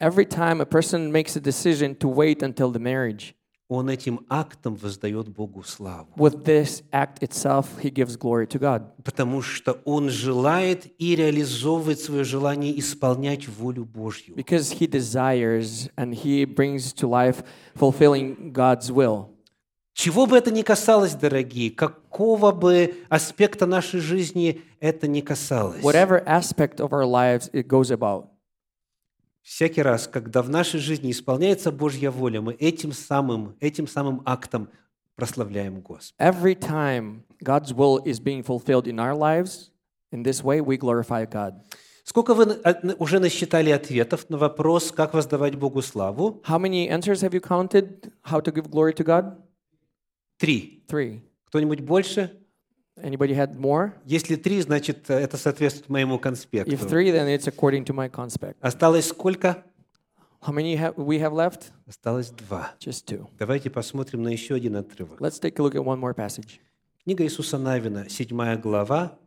every 0.02 0.26
time 0.26 0.60
a 0.60 0.66
person 0.66 1.10
makes 1.12 1.36
a 1.36 1.40
decision 1.40 1.94
to 1.96 2.08
wait 2.08 2.42
until 2.42 2.70
the 2.70 2.78
marriage, 2.78 3.34
он 3.70 3.90
этим 3.90 4.20
актом 4.30 4.76
воздает 4.76 5.28
Богу 5.28 5.62
славу. 5.62 6.08
with 6.16 6.44
this 6.44 6.82
act 6.90 7.22
itself, 7.22 7.78
he 7.82 7.90
gives 7.90 8.16
glory 8.16 8.46
to 8.46 8.58
God. 8.58 8.84
Потому 9.04 9.42
что 9.42 9.78
он 9.84 10.08
желает 10.08 10.86
и 10.98 11.14
реализовывает 11.14 12.00
свое 12.00 12.24
желание 12.24 12.78
исполнять 12.78 13.46
волю 13.46 13.84
Божью. 13.84 14.34
Because 14.34 14.72
he 14.72 14.86
desires 14.86 15.90
and 15.96 16.14
he 16.14 16.46
brings 16.46 16.94
to 16.94 17.06
life 17.06 17.42
fulfilling 17.74 18.52
God's 18.52 18.90
will. 18.90 19.34
Чего 19.92 20.26
бы 20.26 20.38
это 20.38 20.50
ни 20.50 20.62
касалось, 20.62 21.14
дорогие, 21.14 21.70
какого 21.70 22.52
бы 22.52 22.94
аспекта 23.10 23.66
нашей 23.66 24.00
жизни 24.00 24.62
это 24.80 25.08
ни 25.08 25.20
касалось. 25.20 25.82
Whatever 25.82 26.24
aspect 26.24 26.80
of 26.80 26.92
our 26.92 27.04
lives 27.04 27.50
it 27.52 27.66
goes 27.68 27.90
about. 27.90 28.28
Всякий 29.43 29.81
раз, 29.81 30.07
когда 30.07 30.41
в 30.41 30.49
нашей 30.49 30.79
жизни 30.79 31.11
исполняется 31.11 31.71
Божья 31.71 32.09
воля, 32.11 32.41
мы 32.41 32.53
этим 32.53 32.93
самым, 32.93 33.55
этим 33.59 33.87
самым 33.87 34.21
актом 34.25 34.69
прославляем 35.15 35.81
Господа. 35.81 36.23
Every 36.23 36.55
time 36.55 37.23
God's 37.43 37.73
will 37.73 38.01
is 38.05 38.19
being 38.21 38.41
fulfilled 38.43 38.87
in 38.87 38.99
our 38.99 39.13
lives, 39.13 39.69
in 40.13 40.23
this 40.23 40.41
way 40.43 40.61
we 40.61 40.77
glorify 40.77 41.25
God. 41.29 41.55
Сколько 42.05 42.33
вы 42.33 42.43
от- 42.63 42.99
уже 42.99 43.19
насчитали 43.19 43.69
ответов 43.69 44.29
на 44.29 44.37
вопрос, 44.37 44.91
как 44.91 45.13
воздавать 45.13 45.55
Богу 45.55 45.81
славу? 45.81 46.41
How 46.47 46.57
many 46.59 46.89
answers 46.89 47.21
have 47.21 47.31
you 47.33 47.41
counted? 47.41 48.11
How 48.23 48.41
to 48.41 48.51
give 48.53 48.69
glory 48.69 48.93
to 48.93 49.03
God? 49.05 49.35
Три. 50.37 50.83
Three. 50.87 51.21
Кто-нибудь 51.47 51.81
больше? 51.81 52.42
Anybody 53.01 53.33
had 53.33 53.57
more? 53.57 53.93
Если 54.05 54.35
три, 54.35 54.61
значит, 54.61 55.09
э, 55.09 55.15
это 55.15 55.37
соответствует 55.37 55.89
моему 55.89 56.19
конспекту. 56.19 56.71
If 56.71 56.87
three, 56.87 57.11
then 57.11 57.27
it's 57.27 57.47
according 57.47 57.85
to 57.85 57.93
my 57.93 58.09
conspect. 58.09 58.55
Осталось 58.61 59.07
сколько? 59.07 59.63
How 60.41 60.51
many 60.53 60.75
have 60.75 60.95
we 60.95 61.19
have 61.19 61.33
left? 61.33 61.71
Осталось 61.87 62.29
два. 62.29 62.75
Just 62.79 63.05
two. 63.07 63.27
Давайте 63.39 63.69
посмотрим 63.69 64.21
на 64.23 64.29
еще 64.29 64.55
один 64.55 64.75
отрывок. 64.75 65.19
Let's 65.19 65.39
take 65.39 65.57
a 65.57 65.63
look 65.63 65.73
at 65.73 65.83
one 65.83 65.99
more 65.99 66.13
passage. 66.13 66.59
Книга 67.03 67.23
Иисуса 67.23 67.57
Навина, 67.57 68.07
7 68.09 68.61
глава, 68.61 69.17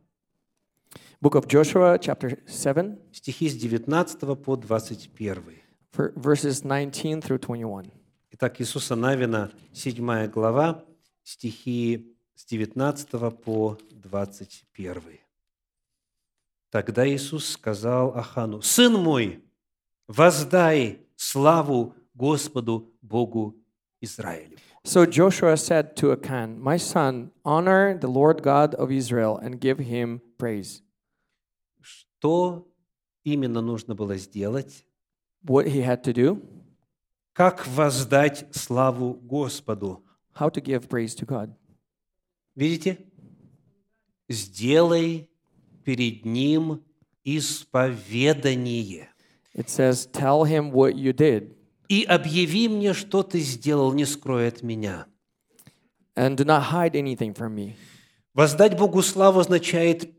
Book 1.21 1.33
of 1.33 1.47
Joshua, 1.47 1.99
chapter 1.99 2.39
7, 2.47 2.97
стихи 3.11 3.49
с 3.49 3.55
19 3.55 4.35
по 4.41 4.55
21. 4.55 5.43
ver- 5.91 6.13
verses 6.15 6.61
19 6.63 7.21
through 7.21 7.39
21. 7.39 7.91
Итак, 8.31 8.61
Иисуса 8.61 8.95
Навина, 8.95 9.51
7 9.73 10.27
глава, 10.27 10.85
стихи 11.23 12.15
с 12.37 12.45
19 12.45 13.09
по 13.43 13.79
21. 13.91 15.19
Тогда 16.69 17.07
Иисус 17.09 17.49
сказал 17.49 18.15
Ахану, 18.15 18.61
«Сын 18.61 18.93
мой, 18.93 19.43
воздай 20.07 21.01
славу 21.15 21.95
Господу 22.13 22.93
Богу 23.01 23.55
Израилю». 24.01 24.57
So 24.83 25.07
Joshua 25.07 25.57
said 25.57 25.95
to 25.97 26.11
Achan, 26.11 26.61
My 26.61 26.77
son, 26.77 27.31
honor 27.43 27.97
the 27.97 28.07
Lord 28.07 28.43
God 28.43 28.75
of 28.75 28.91
Israel 28.91 29.37
and 29.37 29.59
give 29.59 29.79
him 29.79 30.21
praise. 30.37 30.83
Что 31.81 32.67
именно 33.23 33.61
нужно 33.61 33.95
было 33.95 34.15
сделать? 34.15 34.85
What 35.43 35.65
he 35.65 35.81
had 35.81 36.03
to 36.03 36.13
do? 36.13 36.39
Как 37.33 37.65
воздать 37.65 38.45
славу 38.55 39.15
Господу? 39.15 40.03
How 40.35 40.51
to 40.51 40.61
give 40.61 40.87
praise 40.87 41.15
to 41.15 41.25
God. 41.25 41.51
Видите? 42.57 42.97
Сделай 44.27 45.29
перед 45.85 46.25
Ним 46.25 46.83
исповедание. 47.23 49.09
It 49.55 49.69
says, 49.69 50.07
Tell 50.11 50.43
him 50.43 50.71
what 50.71 50.95
you 50.95 51.13
did, 51.13 51.55
И 51.87 52.03
объяви 52.03 52.67
мне, 52.67 52.93
что 52.93 53.21
ты 53.23 53.39
сделал, 53.39 53.93
не 53.93 54.05
скрой 54.05 54.47
от 54.47 54.63
меня. 54.63 55.05
and 56.15 56.35
do 56.35 56.43
not 56.43 56.63
hide 56.71 56.95
anything 56.95 57.33
from 57.35 57.53
me. 57.53 57.75
Воздать 58.33 58.75
Богу 58.75 59.03
славу 59.03 59.39
означает 59.39 60.11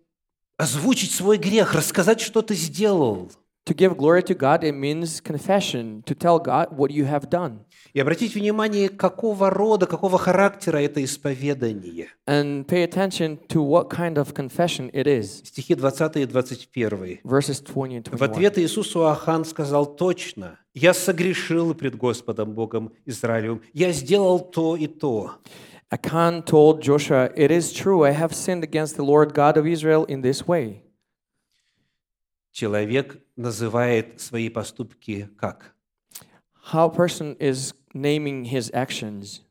озвучить 0.57 1.11
свой 1.11 1.39
грех, 1.39 1.75
рассказать, 1.75 2.21
что 2.21 2.41
ты 2.41 2.55
сделал. 2.55 3.33
To 3.69 3.75
give 3.75 3.99
glory 3.99 4.23
to 4.23 4.35
God, 4.35 4.65
it 4.65 4.73
means 4.73 5.21
confession, 5.21 6.03
to 6.07 6.15
tell 6.15 6.39
God 6.39 6.69
what 6.75 6.91
you 6.91 7.05
have 7.05 7.29
done. 7.29 7.67
И 7.93 8.01
обратить 8.01 8.35
внимание, 8.35 8.89
какого 8.89 9.51
рода, 9.51 9.85
какого 9.87 10.17
характера 10.17 10.79
это 10.79 11.05
исповедание. 11.05 12.09
And 12.27 12.65
pay 12.65 12.83
attention 12.83 13.39
to 13.49 13.61
what 13.63 13.91
kind 13.91 14.17
of 14.17 14.33
confession 14.33 14.91
it 14.95 15.07
is. 15.07 15.43
Стихи 15.45 15.75
20 15.75 16.17
и 16.17 16.25
21. 16.25 17.21
Verses 17.23 17.61
20 17.61 18.09
and 18.09 18.17
В 18.17 18.17
21. 18.17 18.31
ответ 18.31 18.59
Иисусу 18.59 19.07
Ахан 19.07 19.45
сказал 19.45 19.85
точно, 19.85 20.59
«Я 20.73 20.95
согрешил 20.95 21.75
пред 21.75 21.95
Господом 21.95 22.55
Богом 22.55 22.93
Израилевым, 23.05 23.61
я 23.75 23.93
сделал 23.93 24.41
то 24.41 24.77
и 24.77 24.87
то». 24.87 25.33
Achan 25.91 26.43
told 26.43 26.81
Joshua, 26.81 27.31
It 27.37 27.51
is 27.51 27.75
true, 27.75 28.03
I 28.03 28.13
have 28.13 28.33
sinned 28.33 28.65
against 28.65 28.97
the 28.97 29.05
Lord 29.05 29.35
God 29.35 29.59
of 29.59 29.67
Israel 29.67 30.07
in 30.07 30.23
this 30.23 30.47
way. 30.47 30.88
Человек 32.53 33.23
называет 33.37 34.21
свои 34.21 34.49
поступки 34.49 35.29
как? 35.39 35.75
How 36.73 36.95
person 36.95 37.37
is 37.39 37.75
naming 37.95 38.45
his 38.45 38.71
actions. 38.73 39.43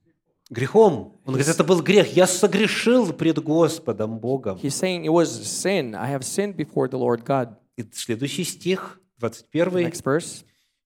Грехом. 0.49 1.19
Он 1.25 1.33
говорит, 1.33 1.47
это 1.47 1.63
был 1.63 1.81
грех. 1.81 2.15
Я 2.15 2.25
согрешил 2.25 3.12
пред 3.12 3.39
Господом 3.39 4.19
Богом. 4.19 4.57
He's 4.57 4.69
saying 4.69 5.03
it 5.03 5.12
was 5.12 5.43
sin. 5.43 5.93
I 5.93 6.10
have 6.13 6.23
sinned 6.23 6.55
before 6.55 6.88
the 6.89 6.97
Lord 6.97 7.25
God. 7.25 7.55
И 7.75 7.86
следующий 7.91 8.43
стих, 8.43 8.99
21. 9.19 9.91
Next 9.91 10.03
verse. 10.03 10.43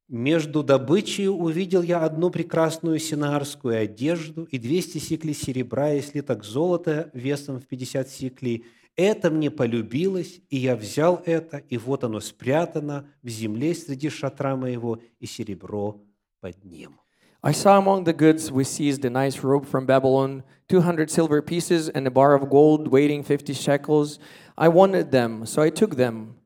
«Между 0.07 0.61
добычей 0.61 1.29
увидел 1.29 1.83
я 1.83 2.03
одну 2.03 2.31
прекрасную 2.31 2.99
синарскую 2.99 3.81
одежду 3.81 4.43
и 4.43 4.57
200 4.57 4.97
сиклей 4.97 5.33
серебра 5.33 5.93
и 5.93 6.01
слиток 6.01 6.43
золота 6.43 7.09
весом 7.13 7.61
в 7.61 7.65
50 7.65 8.09
сиклей. 8.09 8.65
Это 8.96 9.30
мне 9.30 9.50
полюбилось, 9.50 10.40
и 10.48 10.56
я 10.56 10.74
взял 10.74 11.22
это, 11.26 11.58
и 11.68 11.76
вот 11.76 12.04
оно 12.04 12.20
спрятано 12.20 13.10
в 13.22 13.28
земле 13.28 13.74
среди 13.74 14.08
шатра 14.08 14.56
моего, 14.56 15.00
и 15.20 15.26
серебро 15.26 16.00
под 16.40 16.64
ним». 16.64 16.98
I 17.42 17.52
saw 17.52 17.78
among 17.78 18.04
the 18.04 18.12
goods 18.12 18.50
we 18.50 18.64
seized 18.64 19.04
a 19.04 19.10
nice 19.10 19.44
robe 19.44 19.66
from 19.66 19.86
Babylon, 19.86 20.42
200 20.68 21.10
silver 21.10 21.40
pieces, 21.42 21.88
and 21.88 22.06
a 22.06 22.10
bar 22.10 22.34
of 22.34 22.50
gold 22.50 22.88
weighing 22.88 23.22
50 23.22 23.52
shekels. 23.52 24.18
I 24.58 24.68
wanted 24.68 25.12
them, 25.12 25.46
so 25.46 25.62
I 25.62 25.70
took 25.70 25.94
them. 25.96 26.38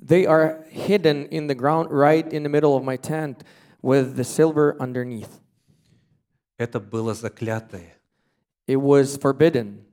They 0.00 0.26
are 0.26 0.64
hidden 0.68 1.26
in 1.26 1.46
the 1.46 1.54
ground 1.54 1.92
right 1.92 2.26
in 2.32 2.42
the 2.42 2.48
middle 2.48 2.76
of 2.76 2.82
my 2.82 2.96
tent 2.96 3.44
with 3.82 4.16
the 4.16 4.24
silver 4.24 4.76
underneath. 4.80 5.40
Это 6.58 6.80
было 6.80 7.14
заклятое. 7.14 7.94
It 8.66 8.80
was 8.80 9.16
forbidden. 9.16 9.84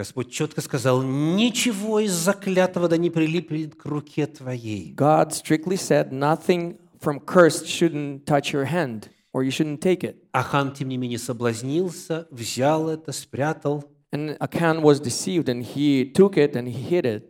Господь 0.00 0.32
четко 0.32 0.62
сказал, 0.62 1.02
ничего 1.02 2.00
из 2.00 2.12
заклятого 2.12 2.88
да 2.88 2.96
не 2.96 3.10
прилипнет 3.10 3.74
к 3.74 3.84
руке 3.84 4.26
твоей. 4.26 4.94
God 4.94 5.32
strictly 5.32 5.76
said 5.76 6.10
nothing 6.10 6.78
from 6.98 7.20
cursed 7.20 7.66
shouldn't 7.66 8.24
touch 8.24 8.50
your 8.50 8.64
hand, 8.64 9.10
or 9.34 9.44
you 9.44 9.50
shouldn't 9.50 9.80
take 9.82 10.02
it. 10.02 10.16
Ахан, 10.32 10.72
тем 10.72 10.88
не 10.88 10.96
менее, 10.96 11.18
соблазнился, 11.18 12.26
взял 12.30 12.88
это, 12.88 13.12
спрятал. 13.12 13.84
And 14.10 14.38
Achan 14.40 14.80
was 14.80 15.00
deceived, 15.00 15.50
and 15.50 15.62
he 15.62 16.10
took 16.10 16.38
it 16.38 16.56
and 16.56 16.66
he 16.66 16.72
hid 16.72 17.04
it. 17.04 17.24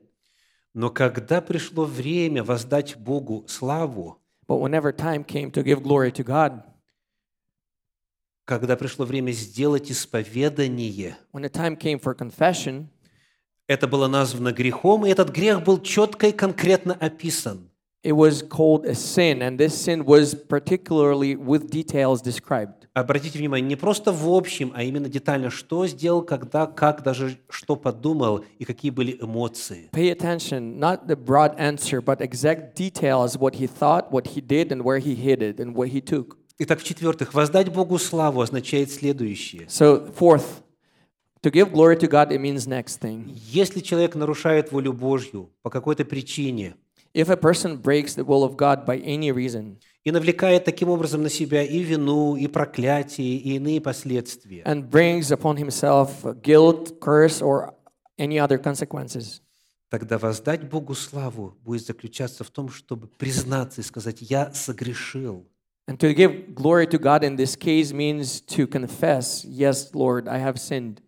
Но 0.73 0.91
когда 0.91 1.41
пришло 1.41 1.85
время 1.87 2.45
воздать 2.45 2.97
Богу 2.97 3.47
славу, 3.49 4.19
But 4.47 4.61
whenever 4.61 4.93
time 4.93 5.25
came 5.25 5.51
to 5.51 5.65
give 5.65 5.83
glory 5.83 6.13
to 6.13 6.23
God, 6.23 6.63
когда 8.59 8.77
пришло 8.77 9.05
время 9.05 9.31
сделать 9.31 9.91
исповедание, 9.93 11.17
when 11.33 11.43
the 11.43 11.51
time 11.51 11.79
came 11.79 12.01
for 12.01 12.17
confession, 12.17 12.87
это 13.69 13.87
было 13.87 14.09
названо 14.09 14.53
грехом, 14.53 15.07
и 15.07 15.11
этот 15.11 15.31
грех 15.31 15.63
был 15.63 15.81
четко 15.81 16.27
и 16.27 16.33
конкретно 16.33 16.95
описан. 16.95 17.71
it 18.03 18.13
was 18.13 18.43
called 18.43 18.87
a 18.87 18.95
sin, 18.95 19.43
and 19.43 19.59
this 19.59 19.79
sin 19.79 20.05
was 20.05 20.35
particularly 20.35 21.37
with 21.37 21.71
details 21.71 22.23
described. 22.23 22.87
Обратите 22.95 23.39
внимание, 23.39 23.69
не 23.69 23.77
просто 23.77 24.11
в 24.11 24.29
общем, 24.29 24.73
а 24.75 24.83
именно 24.83 25.09
детально, 25.09 25.51
что 25.51 25.87
сделал, 25.87 26.23
когда, 26.23 26.67
как, 26.67 27.05
даже 27.05 27.39
что 27.49 27.77
подумал 27.77 28.45
и 28.59 28.65
какие 28.65 28.91
были 28.91 29.17
эмоции. 29.21 29.91
Pay 29.93 30.11
attention, 30.11 30.79
not 30.79 31.07
the 31.07 31.15
broad 31.15 31.55
answer, 31.57 32.01
but 32.01 32.21
exact 32.21 32.75
details 32.75 33.39
what 33.39 33.55
he 33.55 33.69
thought, 33.69 34.11
what 34.11 34.27
he 34.35 34.41
did, 34.41 34.73
and 34.73 34.83
where 34.83 34.99
he 34.99 35.15
hid 35.15 35.41
it, 35.41 35.61
and 35.61 35.75
what 35.75 35.89
he 35.91 36.01
took. 36.01 36.40
Итак, 36.63 36.81
в-четвертых, 36.81 37.33
воздать 37.33 37.73
Богу 37.73 37.99
славу 37.99 38.43
означает 38.43 38.93
следующее. 38.93 39.63
So, 39.63 40.15
fourth, 40.15 40.45
to 41.43 41.51
give 41.51 41.73
glory 41.73 41.97
to 41.97 42.07
God, 42.07 42.31
it 42.33 42.39
means 42.39 42.67
next 42.67 43.01
thing. 43.01 43.33
Если 43.51 43.81
человек 43.81 44.15
нарушает 44.15 44.71
волю 44.71 44.93
Божью 44.93 45.49
по 45.63 45.71
какой-то 45.71 46.05
причине 46.05 46.75
If 47.15 47.31
a 47.31 47.37
person 47.37 47.79
breaks 47.79 48.15
the 48.15 48.27
will 48.27 48.45
of 48.45 48.57
God 48.59 48.85
by 48.85 49.03
any 49.03 49.31
reason 49.31 49.79
и 50.05 50.13
навлекает 50.13 50.67
таким 50.67 50.91
образом 50.91 51.23
на 51.23 51.31
себя 51.31 51.63
и 51.63 51.79
вину, 51.79 52.37
и 52.37 52.47
проклятие, 52.47 53.39
и 53.39 53.57
иные 53.57 53.81
последствия, 53.81 54.63
and 54.65 54.91
brings 54.91 55.33
upon 55.33 55.57
himself 55.57 56.11
guilt, 56.43 57.01
curse, 57.01 57.41
or 57.41 57.73
any 58.19 58.37
other 58.37 58.63
consequences, 58.63 59.41
тогда 59.89 60.19
воздать 60.19 60.69
Богу 60.69 60.95
славу 60.95 61.57
будет 61.63 61.87
заключаться 61.87 62.45
в 62.45 62.51
том, 62.51 62.69
чтобы 62.69 63.07
признаться 63.07 63.81
и 63.81 63.85
сказать 63.85 64.19
«я 64.21 64.53
согрешил». 64.53 65.50
and 65.90 66.00
to 66.00 66.14
give 66.14 66.56
glory 66.56 66.88
to 66.88 66.98
God 66.98 67.24
in 67.24 67.36
this 67.36 67.56
case 67.56 67.94
means 67.94 68.42
to 68.42 68.68
confess, 68.68 69.46
Yes, 69.46 69.94
Lord, 69.94 70.28
I 70.28 70.40
have 70.40 70.58
sinned, 70.60 71.02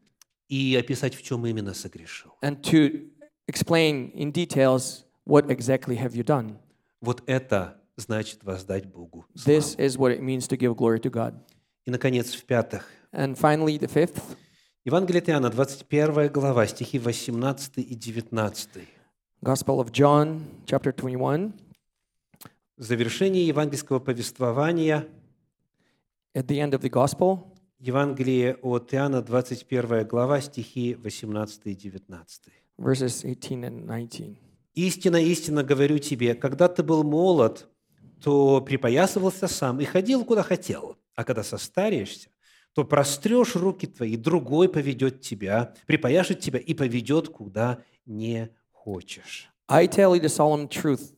и 0.49 0.75
описать, 0.75 1.15
в 1.15 1.21
чем 1.23 1.45
именно 1.45 1.73
согрешил. 1.73 2.33
and 2.41 2.61
to 2.63 3.07
explain 3.47 4.11
in 4.13 4.31
details 4.31 5.03
what 5.25 5.49
exactly 5.49 5.95
have 5.97 6.15
you 6.15 6.23
done. 6.23 6.57
Вот 7.01 7.21
это 7.27 7.75
значит 7.97 8.43
воздать 8.43 8.85
Богу. 8.85 9.25
This 9.35 9.75
is 9.77 9.97
what 9.97 10.11
it 10.11 10.21
means 10.21 10.47
to 10.47 10.57
give 10.57 10.75
glory 10.75 10.99
to 11.01 11.09
God. 11.09 11.33
И, 11.85 11.91
наконец, 11.91 12.33
в-пятых, 12.33 12.83
And 13.13 13.37
finally, 13.37 13.77
the 13.77 13.87
fifth, 13.87 14.21
Евангелие 14.85 15.21
от 15.21 15.29
Иоанна, 15.29 15.49
21 15.49 16.29
глава, 16.31 16.65
стихи 16.67 16.99
18 16.99 17.77
и 17.77 17.95
19. 17.95 18.87
Gospel 19.43 19.79
of 19.79 19.91
John, 19.91 20.41
chapter 20.65 20.91
21. 20.91 21.53
В 22.78 22.84
завершении 22.84 23.44
евангельского 23.44 23.98
повествования 23.98 25.06
At 26.34 26.46
the 26.46 26.58
end 26.58 26.72
of 26.72 26.80
the 26.80 26.88
Gospel, 26.88 27.54
Евангелие 27.78 28.56
от 28.62 28.94
Иоанна, 28.94 29.20
21 29.20 30.06
глава, 30.06 30.40
стихи 30.40 30.94
18 30.94 31.66
и 31.66 31.74
19. 31.74 32.44
verses 32.78 33.24
18 33.24 33.64
and 33.64 33.86
19. 33.86 34.38
«Истинно, 34.72 35.22
истинно 35.22 35.62
говорю 35.62 35.98
тебе, 35.98 36.34
когда 36.34 36.66
ты 36.68 36.82
был 36.82 37.04
молод, 37.04 37.68
то 38.22 38.62
припоясывался 38.62 39.48
сам 39.48 39.78
и 39.80 39.84
ходил, 39.84 40.24
куда 40.24 40.42
хотел. 40.42 40.96
А 41.14 41.24
когда 41.24 41.42
состареешься, 41.42 42.30
то 42.72 42.84
прострешь 42.84 43.54
руки 43.54 43.86
твои, 43.86 44.16
другой 44.16 44.70
поведет 44.70 45.20
тебя, 45.20 45.74
припояшет 45.86 46.40
тебя 46.40 46.58
и 46.58 46.72
поведет, 46.72 47.28
куда 47.28 47.82
не 48.06 48.48
хочешь». 48.70 49.50
I 49.68 49.86
tell 49.86 50.14
you 50.14 50.22
the 50.22 50.30
solemn 50.30 50.68
truth. 50.68 51.12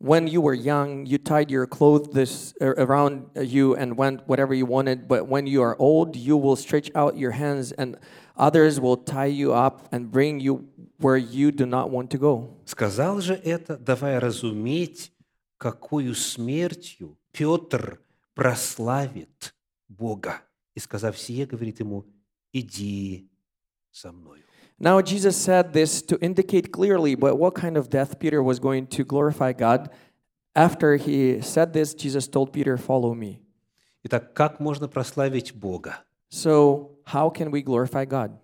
When 0.00 0.26
you 0.26 0.42
were 0.42 0.52
young, 0.52 1.06
you 1.06 1.16
tied 1.16 1.50
your 1.50 1.66
clothes 1.66 2.54
uh, 2.60 2.74
around 2.76 3.30
you 3.34 3.74
and 3.74 3.96
went 3.96 4.28
whatever 4.28 4.52
you 4.52 4.66
wanted. 4.66 5.08
But 5.08 5.26
when 5.26 5.46
you 5.46 5.62
are 5.62 5.74
old, 5.78 6.16
you 6.16 6.36
will 6.36 6.56
stretch 6.56 6.90
out 6.94 7.16
your 7.16 7.30
hands, 7.30 7.72
and 7.72 7.96
others 8.36 8.78
will 8.78 8.98
tie 8.98 9.32
you 9.32 9.54
up 9.54 9.88
and 9.92 10.10
bring 10.10 10.38
you 10.38 10.68
where 10.98 11.16
you 11.16 11.50
do 11.50 11.64
not 11.64 11.90
want 11.90 12.10
to 12.10 12.18
go. 12.18 12.58
Сказал 12.66 13.20
же 13.20 13.34
это, 13.42 13.78
давая 13.78 14.20
разуметь, 14.20 15.12
какую 15.56 16.14
смертью 16.14 17.16
Петр 17.32 17.98
прославит 18.34 19.54
Бога. 19.88 20.42
И 20.74 20.80
сказав 20.80 21.18
сие, 21.18 21.46
говорит 21.46 21.80
ему, 21.80 22.04
иди 22.52 23.30
со 23.90 24.12
мною. 24.12 24.42
Now, 24.80 25.00
Jesus 25.00 25.36
said 25.36 25.72
this 25.72 26.02
to 26.02 26.18
indicate 26.20 26.70
clearly 26.70 27.14
but 27.14 27.36
what 27.36 27.54
kind 27.54 27.76
of 27.76 27.88
death 27.88 28.18
Peter 28.18 28.42
was 28.42 28.58
going 28.58 28.86
to 28.88 29.04
glorify 29.04 29.52
God. 29.52 29.90
After 30.54 30.96
he 30.96 31.40
said 31.40 31.72
this, 31.72 31.94
Jesus 31.94 32.28
told 32.28 32.52
Peter, 32.52 32.76
Follow 32.76 33.14
me. 33.14 33.42
Итак, 34.04 34.34
как 34.34 34.60
можно 34.60 34.88
прославить 34.88 35.54
Бога? 35.54 36.04
So, 36.28 36.98
how 37.04 37.30
can 37.30 37.50
we 37.50 37.62
glorify 37.62 38.04
God? 38.04 38.38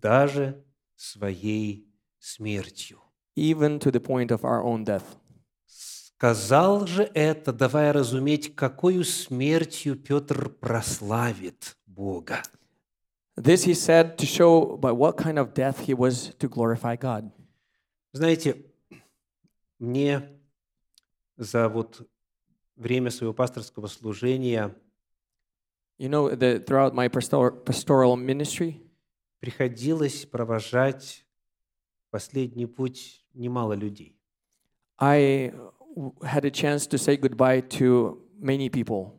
Даже 0.00 0.62
своей 0.96 1.86
смертью. 2.18 2.98
Even 3.36 3.78
to 3.78 3.90
the 3.90 4.00
point 4.00 4.30
of 4.30 4.44
our 4.44 4.62
own 4.62 4.84
death. 4.84 5.16
Сказал 5.66 6.86
же 6.86 7.10
это, 7.14 7.52
давая 7.52 7.92
разуметь, 7.92 8.54
какую 8.54 9.04
смертью 9.04 9.96
Петр 9.96 10.48
прославит 10.48 11.76
Бога. 11.86 12.42
This 13.40 13.64
he 13.64 13.74
said 13.74 14.16
to 14.18 14.26
show 14.26 14.76
by 14.78 14.92
what 14.92 15.16
kind 15.16 15.38
of 15.38 15.52
death 15.52 15.80
he 15.80 15.94
was 15.94 16.34
to 16.38 16.48
glorify 16.48 16.96
God. 16.96 17.30
Знаете, 18.12 18.64
мне 19.78 20.22
за 21.36 21.68
вот 21.68 22.08
время 22.76 23.10
своего 23.10 23.34
пасторского 23.34 23.88
служения 23.88 24.74
You 25.98 26.10
know, 26.10 26.28
that 26.34 26.66
throughout 26.66 26.92
my 26.94 27.08
pastor- 27.08 27.52
pastoral 27.64 28.16
ministry, 28.16 28.82
приходилось 29.40 30.26
провожать 30.26 31.24
в 32.06 32.10
последний 32.10 32.66
путь 32.66 33.24
немало 33.32 33.72
людей. 33.74 34.14
I 34.98 35.52
w- 35.94 36.12
had 36.22 36.44
a 36.44 36.50
chance 36.50 36.86
to 36.88 36.98
say 36.98 37.16
goodbye 37.16 37.62
to 37.78 38.18
many 38.38 38.68
people. 38.68 39.12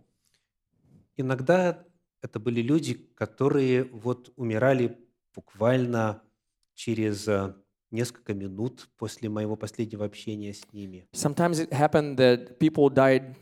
Иногда 1.15 1.84
это 2.22 2.38
были 2.38 2.62
люди, 2.62 2.94
которые 3.14 3.85
вот 3.85 4.32
умирали 4.37 4.98
буквально 5.35 6.22
через 6.74 7.28
э, 7.28 7.54
несколько 7.90 8.32
минут 8.32 8.88
после 8.96 9.28
моего 9.28 9.56
последнего 9.56 10.04
общения 10.04 10.54
с 10.54 10.62
ними. 10.72 11.06
Sometimes 11.12 11.61
it 11.61 11.70
happened 11.72 12.16
that 12.16 12.58
people 12.58 12.88
died 12.88 13.35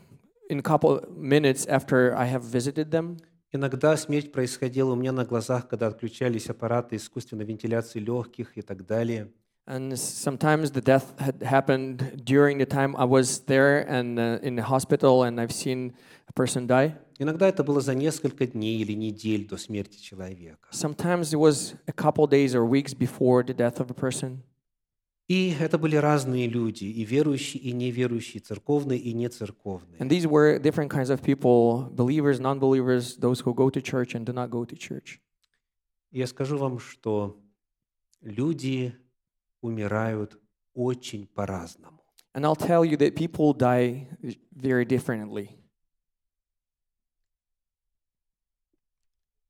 in 0.49 0.61
couple 0.61 1.01
minutes 1.09 1.65
after 1.67 2.13
I 2.15 2.27
have 2.27 2.43
visited 2.43 2.89
them. 2.89 3.17
Иногда 3.53 3.97
смерть 3.97 4.31
происходила 4.31 4.93
у 4.93 4.95
меня 4.95 5.11
на 5.11 5.25
глазах, 5.25 5.67
когда 5.67 5.87
отключались 5.87 6.49
аппараты 6.49 6.95
искусственной 6.95 7.45
вентиляции 7.45 7.99
легких 7.99 8.57
и 8.57 8.61
так 8.61 8.85
далее. 8.85 9.31
And 9.67 9.93
sometimes 9.93 10.71
the 10.71 10.81
death 10.81 11.13
had 11.19 11.43
happened 11.43 12.23
during 12.25 12.57
the 12.57 12.65
time 12.65 12.95
I 12.97 13.05
was 13.05 13.41
there 13.45 13.85
and 13.87 14.17
uh, 14.17 14.39
in 14.41 14.55
the 14.55 14.63
hospital, 14.63 15.23
and 15.23 15.39
I've 15.39 15.51
seen 15.51 15.93
a 16.27 16.33
person 16.33 16.65
die. 16.65 16.95
Иногда 17.21 17.47
это 17.47 17.63
было 17.63 17.81
за 17.81 17.93
несколько 17.93 18.47
дней 18.47 18.79
или 18.79 18.93
недель 18.93 19.47
до 19.47 19.55
смерти 19.57 20.01
человека. 20.01 20.67
Sometimes 20.71 21.31
it 21.31 21.37
was 21.37 21.75
a 21.85 21.93
couple 21.93 22.25
days 22.25 22.55
or 22.55 22.65
weeks 22.65 22.95
before 22.95 23.43
the 23.43 23.53
death 23.53 23.79
of 23.79 23.91
a 23.91 23.93
person. 23.93 24.39
И 25.27 25.55
это 25.59 25.77
были 25.77 25.97
разные 25.97 26.47
люди, 26.47 26.85
и 26.85 27.05
верующие, 27.05 27.61
и 27.61 27.73
неверующие, 27.73 28.41
церковные 28.41 28.97
и 28.97 29.13
нецерковные. 29.13 29.99
And 29.99 30.09
these 30.09 30.25
were 30.25 30.57
different 30.57 30.89
kinds 30.89 31.11
of 31.11 31.21
people 31.21 31.91
believers, 31.95 32.39
non 32.39 32.57
believers, 32.57 33.17
those 33.17 33.39
who 33.39 33.53
go 33.53 33.69
to 33.69 33.81
church 33.83 34.15
and 34.15 34.25
do 34.25 34.33
not 34.33 34.49
go 34.49 34.65
to 34.65 34.75
church. 34.75 35.21
Я 36.09 36.25
скажу 36.25 36.57
вам, 36.57 36.79
что 36.79 37.39
люди 38.21 38.95
умирают 39.61 40.39
очень 40.73 41.27
по-разному. 41.27 42.01
And 42.33 42.47
I'll 42.47 42.55
tell 42.55 42.83
you 42.83 42.97
that 42.97 43.15
people 43.15 43.53
die 43.53 44.07
very 44.55 44.85
differently. 44.85 45.60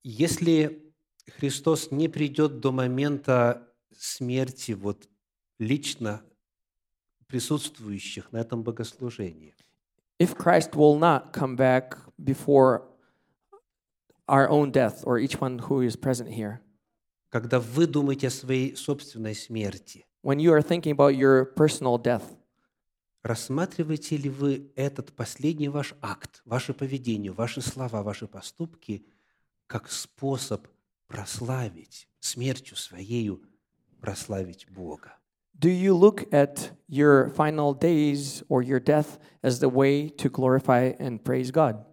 Если 0.04 0.94
Христос 1.38 1.92
не 1.92 2.08
придет 2.10 2.60
до 2.60 2.72
момента 2.72 3.68
смерти 3.96 4.72
вот 4.72 5.08
лично 5.60 6.24
присутствующих 7.28 8.32
на 8.32 8.38
этом 8.38 8.64
богослужении, 8.64 9.56
If 10.20 10.38
Christ 10.38 10.76
will 10.76 11.00
not 11.00 11.34
come 11.34 11.56
back 11.56 11.98
before 12.24 12.84
our 14.28 14.48
own 14.50 14.72
death, 14.72 15.04
or 15.04 15.18
each 15.18 15.42
one 15.42 15.58
who 15.58 15.82
is 15.82 15.96
present 15.96 16.30
here, 16.30 16.60
когда 17.30 17.60
вы 17.60 17.88
думаете 17.88 18.28
о 18.28 18.30
своей 18.30 18.76
собственной 18.76 19.34
смерти, 19.34 20.06
when 20.24 20.40
you 20.40 20.52
are 20.54 20.62
thinking 20.62 20.92
about 20.92 21.16
your 21.16 21.46
personal 21.56 21.98
death, 21.98 22.38
рассматриваете 23.24 24.18
ли 24.18 24.30
вы 24.30 24.72
этот 24.76 25.16
последний 25.16 25.70
ваш 25.70 25.96
акт, 26.02 26.42
ваше 26.46 26.76
поведение, 26.76 27.32
ваши 27.32 27.62
слова, 27.62 28.04
ваши 28.04 28.28
поступки 28.28 29.06
как 29.72 29.90
способ 29.90 30.68
прославить 31.08 32.08
смертью 32.20 32.76
своею, 32.76 33.42
прославить 34.02 34.68
Бога? 34.70 35.14
do 35.62 35.70
you 35.70 35.94
look 35.94 36.26
at 36.34 36.72
your 36.90 37.30
final 37.30 37.74
days 37.74 38.44
or 38.50 38.64
your 38.64 38.80
death 38.80 39.20
as 39.44 39.60
the 39.60 39.70
way 39.70 40.10
to 40.10 40.28
glorify 40.28 40.94
and 41.00 41.24
praise 41.24 41.52
God? 41.52 41.86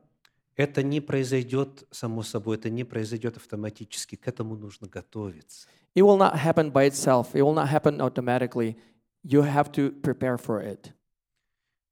Это 0.57 0.83
не 0.83 1.01
произойдет 1.01 1.87
само 1.93 2.23
собой, 2.23 2.57
это 2.57 2.69
не 2.71 2.83
произойдет 2.83 3.37
автоматически, 3.37 4.17
к 4.17 4.27
этому 4.27 4.57
нужно 4.57 4.88
готовиться. 4.88 5.69
It 5.95 6.03
will 6.03 6.17
not 6.17 6.35
happen 6.35 6.73
by 6.73 6.87
itself, 6.88 7.35
it 7.35 7.43
will 7.43 7.55
not 7.55 7.69
happen 7.69 8.01
automatically. 8.01 8.77
You 9.23 9.43
have 9.43 9.71
to 9.73 9.93
prepare 10.01 10.38
for 10.38 10.61
it. 10.62 10.93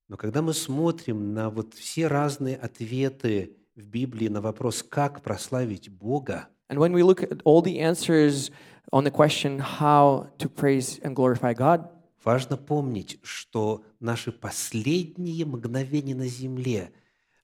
Но 0.09 0.17
когда 0.17 0.41
мы 0.41 0.55
смотрим 0.55 1.35
на 1.35 1.51
вот 1.51 1.75
все 1.75 2.07
разные 2.07 2.57
ответы 2.57 3.57
в 3.77 3.87
Библии 3.87 4.29
на 4.29 4.41
вопрос, 4.41 4.83
как 4.83 5.23
прославить 5.23 5.89
Бога, 5.91 6.49
And 6.69 6.79
when 6.81 6.93
we 6.93 7.05
look 7.05 7.23
at 7.23 7.43
all 7.45 7.63
the 7.63 7.79
answers 7.79 8.51
on 8.93 9.05
the 9.05 9.11
question 9.11 9.61
how 9.61 10.27
to 10.39 10.49
praise 10.49 10.99
and 11.05 11.15
glorify 11.15 11.55
God, 11.55 11.89
важно 12.25 12.57
помнить, 12.57 13.21
что 13.23 13.85
наши 14.01 14.33
последние 14.33 15.45
мгновения 15.47 16.17
на 16.17 16.27
земле, 16.27 16.91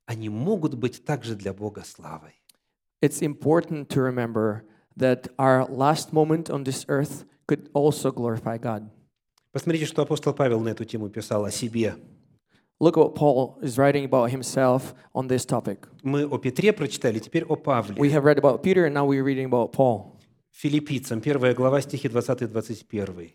они 0.07 0.29
могут 0.29 0.75
быть 0.75 1.05
также 1.05 1.37
для 1.37 1.53
Бога 1.53 1.85
славой. 1.85 2.42
it's 3.03 3.21
important 3.21 3.88
to 3.90 4.01
remember 4.01 4.64
that 4.97 5.29
our 5.38 5.66
last 5.66 6.12
moment 6.12 6.49
on 6.49 6.64
this 6.64 6.87
earth 6.88 7.25
could 7.47 7.68
also 7.75 8.11
glorify 8.11 8.57
God. 8.57 8.88
Посмотрите, 9.53 9.85
что 9.85 10.03
апостол 10.03 10.33
Павел 10.33 10.61
на 10.61 10.71
эту 10.71 10.85
тему 10.85 11.11
писал 11.11 11.45
о 11.45 11.51
себе. 11.51 11.97
Look 12.83 12.97
what 12.97 13.14
Paul 13.14 13.61
is 13.62 13.79
writing 13.79 14.05
about 14.05 14.33
himself 14.33 14.92
on 15.14 15.29
this 15.29 15.45
topic. 15.45 15.87
Мы 16.03 16.27
о 16.27 16.37
Петре 16.37 16.73
прочитали, 16.73 17.21
теперь 17.21 17.45
о 17.45 17.55
We 17.55 17.62
Павле. 17.62 18.11
have 18.11 18.25
read 18.25 18.38
about 18.38 18.64
Peter 18.64 18.87
and 18.87 18.92
now 18.92 19.07
we're 19.07 19.23
reading 19.23 19.47
about 19.47 19.71
Paul. 19.71 20.18
Филиппийцам, 20.51 21.21
1 21.21 21.55
глава, 21.55 21.81
стихи 21.81 22.09
20-21. 22.09 23.35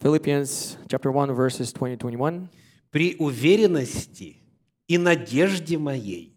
Philippians 0.00 0.78
chapter 0.88 1.10
1 1.12 1.34
verses 1.34 1.74
20 1.74 1.98
21. 1.98 2.48
при 2.90 3.16
уверенности 3.18 4.38
и 4.88 4.96
надежде 4.96 5.76
моей, 5.76 6.34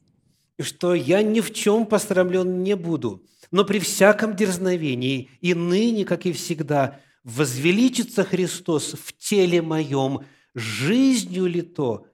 что 0.59 0.93
я 0.93 1.23
ни 1.23 1.39
в 1.39 1.53
чем 1.53 1.85
посрамлен 1.85 2.61
не 2.61 2.75
буду, 2.75 3.23
но 3.51 3.63
при 3.63 3.79
всяком 3.79 4.35
дерзновении 4.35 5.29
и 5.39 5.53
ныне, 5.53 6.03
как 6.03 6.25
и 6.25 6.33
всегда, 6.33 6.99
возвеличится 7.23 8.25
Христос 8.25 8.95
в 9.01 9.13
теле 9.17 9.61
моем, 9.61 10.25
жизнью 10.53 11.45
ли 11.45 11.61
то 11.61 12.05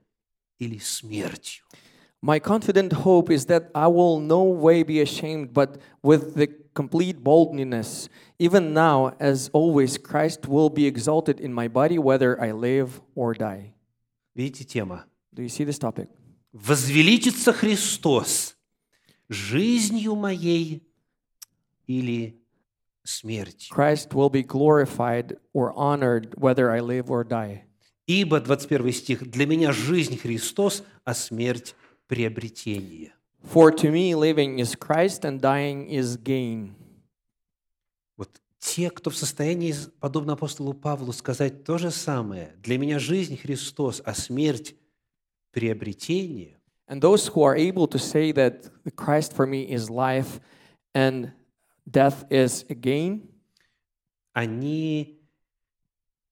или 0.59 0.79
смертью. 0.79 1.65
My 2.23 2.39
confident 2.39 2.93
hope 2.93 3.31
is 3.31 3.47
that 3.47 3.71
I 3.75 3.87
will 3.87 4.21
no 4.21 4.43
way 4.43 4.83
be 4.83 5.01
ashamed, 5.01 5.55
but 5.55 5.79
with 6.03 6.35
the 6.35 6.49
complete 6.75 7.25
boldness, 7.25 8.09
even 8.39 8.75
now, 8.75 9.15
as 9.19 9.49
always, 9.55 9.97
Christ 9.97 10.47
will 10.47 10.69
be 10.69 10.87
exalted 10.87 11.41
in 11.41 11.53
my 11.53 11.67
body, 11.67 11.99
whether 11.99 12.41
I 12.41 12.53
live 12.53 13.01
or 13.15 13.33
die. 13.33 13.73
Видите 14.37 14.65
тема? 14.65 15.07
Do 15.33 15.43
you 15.43 15.49
see 15.49 15.65
this 15.65 15.79
topic? 15.79 16.09
Возвеличится 16.53 17.53
Христос 17.53 18.57
жизнью 19.29 20.15
моей 20.17 20.83
или 21.87 22.37
смертью. 23.03 23.73
Christ 23.73 24.15
will 24.15 24.31
be 24.31 24.43
glorified 24.43 25.39
or 25.53 25.73
honored, 25.73 26.35
whether 26.37 26.71
I 26.71 26.81
live 26.81 27.11
or 27.11 27.25
die. 27.25 27.65
Ибо, 28.08 28.40
21 28.40 28.92
стих, 28.92 29.30
«Для 29.30 29.46
меня 29.46 29.72
жизнь 29.72 30.18
Христос, 30.18 30.84
а 31.04 31.14
смерть– 31.14 31.76
приобретение». 32.08 33.14
For 33.54 33.72
to 33.72 33.92
me, 33.92 34.14
living 34.14 34.60
is 34.60 34.76
Christ 34.76 35.24
and 35.24 35.40
dying 35.40 35.90
is 35.90 36.18
gain. 36.18 36.74
Вот 38.18 38.30
те, 38.60 38.90
кто 38.90 39.10
в 39.10 39.16
состоянии, 39.16 39.74
подобно 40.00 40.34
апостолу 40.34 40.74
Павлу, 40.74 41.14
сказать 41.14 41.64
то 41.64 41.78
же 41.78 41.92
самое, 41.92 42.56
«Для 42.62 42.78
меня 42.78 43.00
жизнь 43.00 43.38
Христос, 43.38 44.02
а 44.06 44.14
смерть– 44.14 44.76
приобретение», 45.52 46.56
And 46.88 47.02
those 47.02 47.28
who 47.28 47.42
are 47.42 47.56
able 47.56 47.88
to 47.88 47.98
say 47.98 48.32
that 48.34 48.70
Christ 48.96 49.34
for 49.34 49.48
me 49.48 49.64
is 49.64 49.90
life 49.90 50.40
and 50.94 51.32
death 51.90 52.26
is 52.30 52.64
gain, 52.70 53.28
они 54.34 55.20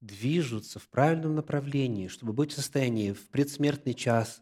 движутся 0.04 0.80
в 0.80 0.90
правильном 0.90 1.36
направлении, 1.36 2.08
чтобы 2.08 2.34
быть 2.34 2.52
в 2.52 2.56
состоянии 2.56 3.14
в 3.14 3.30
предсмертный 3.30 3.94
час 3.94 4.42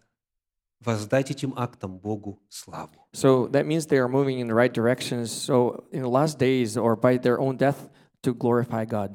воздать 0.80 1.30
этим 1.30 1.54
актам 1.56 2.00
Богу 2.00 2.42
славу. 2.50 3.08
So 3.14 3.48
that 3.52 3.68
means 3.68 3.86
they 3.86 4.00
are 4.00 4.10
moving 4.10 4.40
in 4.40 4.48
the 4.48 4.56
right 4.56 4.74
directions. 4.74 5.32
So 5.32 5.86
in 5.92 6.02
the 6.02 6.10
last 6.10 6.40
days 6.40 6.76
or 6.76 6.96
by 6.96 7.18
their 7.18 7.40
own 7.40 7.58
death 7.58 7.90
to 8.24 8.34
glorify 8.34 8.86
God. 8.86 9.14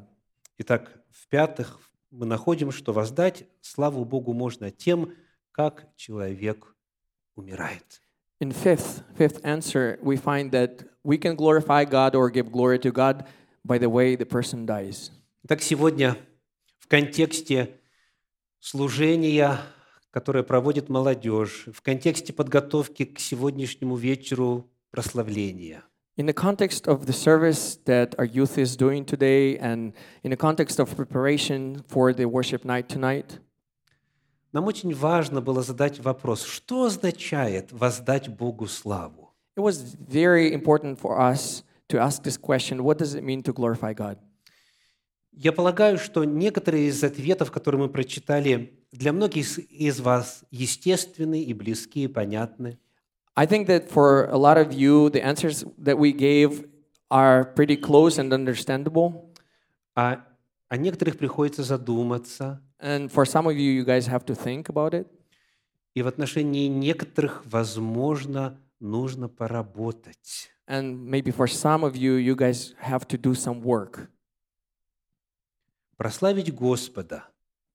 Итак, 0.58 1.02
в-пятых, 1.10 1.80
мы 2.10 2.26
находим, 2.26 2.70
что 2.70 2.92
воздать 2.92 3.44
славу 3.60 4.04
Богу 4.04 4.32
можно 4.32 4.70
тем, 4.70 5.12
как 5.50 5.88
человек 5.96 6.74
умирает. 7.34 8.00
In 8.40 8.52
fifth, 8.52 9.02
fifth 9.18 9.40
answer, 9.42 9.98
we 10.02 10.16
find 10.16 10.52
that 10.52 10.84
we 11.02 11.18
can 11.18 11.34
glorify 11.34 11.84
God 11.84 12.14
or 12.14 12.30
give 12.30 12.52
glory 12.52 12.78
to 12.80 12.92
God 12.92 13.24
by 13.64 13.78
the 13.78 13.90
way 13.90 14.14
the 14.14 14.26
person 14.26 14.64
dies. 14.64 15.10
Итак, 15.42 15.62
сегодня 15.62 16.16
в 16.86 16.88
контексте 16.88 17.80
служения, 18.60 19.58
которое 20.12 20.44
проводит 20.44 20.88
молодежь, 20.88 21.66
в 21.72 21.82
контексте 21.82 22.32
подготовки 22.32 23.04
к 23.04 23.18
сегодняшнему 23.18 23.96
вечеру 23.96 24.70
прославления, 24.92 25.82
In 26.16 26.24
the 26.24 26.32
context 26.32 26.86
of 26.86 27.04
the 27.04 27.12
service 27.12 27.76
that 27.84 28.14
our 28.16 28.24
youth 28.24 28.56
is 28.56 28.74
doing 28.76 29.04
today, 29.04 29.58
and 29.58 29.92
in 30.22 30.30
the 30.30 30.36
context 30.36 30.78
of 30.78 30.96
preparation 30.96 31.84
for 31.88 32.14
the 32.14 32.24
worship 32.26 32.64
night 32.64 32.88
tonight, 32.88 33.40
Нам 34.52 34.64
очень 34.66 34.94
важно 34.94 35.42
было 35.42 35.62
задать 35.62 35.98
вопрос, 35.98 36.44
что 36.44 36.84
означает 36.84 37.72
воздать 37.72 38.28
Богу 38.28 38.68
славу? 38.68 39.34
it 39.56 39.60
was 39.60 39.96
very 40.08 40.52
important 40.52 41.00
for 41.00 41.18
us 41.18 41.64
to 41.88 41.98
ask 41.98 42.22
this 42.22 42.36
question 42.36 42.84
what 42.84 42.96
does 42.96 43.14
it 43.14 43.24
mean 43.24 43.42
to 43.42 43.52
glorify 43.52 43.92
God? 43.92 44.18
Я 45.36 45.52
полагаю, 45.52 45.98
что 45.98 46.24
некоторые 46.24 46.88
из 46.88 47.04
ответов, 47.04 47.50
которые 47.50 47.82
мы 47.82 47.88
прочитали, 47.90 48.72
для 48.90 49.12
многих 49.12 49.58
из 49.58 50.00
вас 50.00 50.44
естественны 50.50 51.42
и 51.42 51.52
близки, 51.52 52.04
и 52.04 52.08
понятны. 52.08 52.78
I 53.34 53.46
think 53.46 53.66
that 53.66 53.90
for 53.90 54.30
a 54.30 54.36
lot 54.36 54.56
of 54.56 54.72
you, 54.72 55.10
the 55.10 55.22
answers 55.22 55.62
that 55.76 55.98
we 55.98 56.12
gave 56.12 56.66
are 57.10 57.44
pretty 57.54 57.76
close 57.76 58.18
and 58.18 58.32
understandable. 58.32 59.30
А 59.94 60.24
о 60.70 60.78
некоторых 60.78 61.18
приходится 61.18 61.62
задуматься, 61.62 62.62
And 62.80 63.10
for 63.10 63.26
some 63.26 63.46
of 63.46 63.56
you, 63.56 63.72
you 63.72 63.84
guys 63.84 64.06
have 64.06 64.24
to 64.26 64.34
think 64.34 64.68
about 64.70 64.94
it. 64.94 65.06
и 65.94 66.02
в 66.02 66.08
отношении 66.08 66.66
некоторых, 66.66 67.42
возможно, 67.44 68.58
нужно 68.80 69.28
поработать. 69.28 70.50
And 70.66 71.06
maybe 71.06 71.30
for 71.30 71.46
some 71.46 71.84
of 71.84 71.94
you, 71.94 72.16
you 72.16 72.34
guys 72.34 72.74
have 72.82 73.06
to 73.08 73.18
do 73.18 73.34
some 73.34 73.62
work. 73.62 74.08
Прославить 75.96 76.52
Господа 76.54 77.28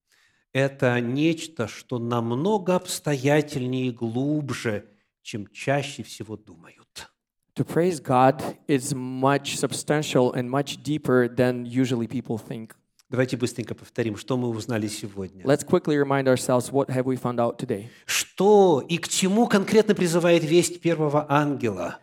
–это 0.54 1.00
нечто, 1.00 1.68
что 1.68 1.98
намного 1.98 2.76
обстоятельнее 2.76 3.88
и 3.88 3.92
глубже, 3.92 4.86
чем 5.22 5.48
чаще 5.48 6.04
всего 6.04 6.38
думают. 6.38 7.12
To 7.56 7.66
praise 7.66 8.00
God 8.00 8.42
is 8.68 8.94
much 8.94 9.58
substantial 9.58 10.34
and 10.34 10.50
much 10.50 10.82
deeper 10.84 11.28
than 11.28 11.66
usually 11.66 12.08
people 12.08 12.38
think. 12.38 12.76
Давайте 13.10 13.36
быстренько 13.36 13.76
повторим, 13.76 14.16
что 14.16 14.38
мы 14.38 14.48
узнали 14.48 14.88
сегодня. 14.88 15.44
Let's 15.44 15.66
quickly 15.66 15.98
remind 15.98 16.28
ourselves 16.28 16.72
what 16.72 16.90
have 16.90 17.04
we 17.04 17.18
found 17.18 17.40
out 17.40 17.58
today. 17.58 17.90
Что 18.06 18.82
и 18.88 18.98
к 18.98 19.10
чему 19.10 19.48
конкретно 19.48 19.96
призывает 19.96 20.44
весть 20.44 20.80
первого 20.80 21.26
ангела? 21.30 22.00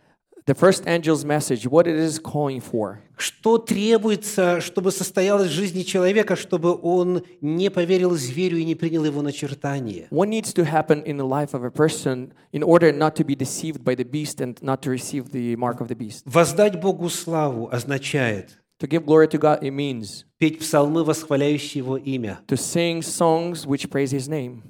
The 0.47 0.53
first 0.53 0.85
angel's 0.85 1.23
message, 1.23 1.65
what 1.65 1.87
it 1.87 1.95
is 1.95 2.19
calling 2.19 2.59
for. 2.59 2.99
Что 3.17 3.57
требуется, 3.57 4.59
чтобы 4.59 4.91
состоялось 4.91 5.47
в 5.47 5.53
жизни 5.53 5.83
человека, 5.83 6.35
чтобы 6.35 6.77
он 6.81 7.23
не 7.39 7.69
поверил 7.71 8.11
зверю 8.15 8.57
и 8.57 8.65
не 8.65 8.75
принял 8.75 9.05
его 9.05 9.21
начертание? 9.21 10.07
What 10.09 10.27
needs 10.27 10.53
to 10.55 10.65
happen 10.65 11.01
in 11.05 11.15
the 11.15 11.25
life 11.25 11.53
of 11.53 11.63
a 11.63 11.71
person 11.71 12.33
in 12.51 12.61
order 12.61 12.91
not 12.91 13.15
to 13.15 13.23
be 13.23 13.35
deceived 13.35 13.85
by 13.85 13.95
the 13.95 14.03
beast 14.03 14.41
and 14.41 14.61
not 14.61 14.81
to 14.81 14.89
receive 14.89 15.31
the 15.31 15.55
mark 15.55 15.79
of 15.79 15.87
the 15.87 15.95
beast? 15.95 16.23
Воздать 16.25 16.77
Богу 16.81 17.09
славу 17.09 17.69
означает 17.71 18.59
To 18.79 18.87
give 18.87 19.05
glory 19.05 19.29
to 19.29 19.37
God, 19.37 19.63
it 19.63 19.71
means 19.71 20.25
петь 20.39 20.59
псалмы, 20.59 21.05
восхваляющие 21.05 21.81
Его 21.81 21.95
имя, 21.95 22.41
to 22.47 22.57
sing 22.57 23.01
songs 23.01 23.65
which 23.65 23.89
praise 23.89 24.11
His 24.11 24.27
name, 24.27 24.61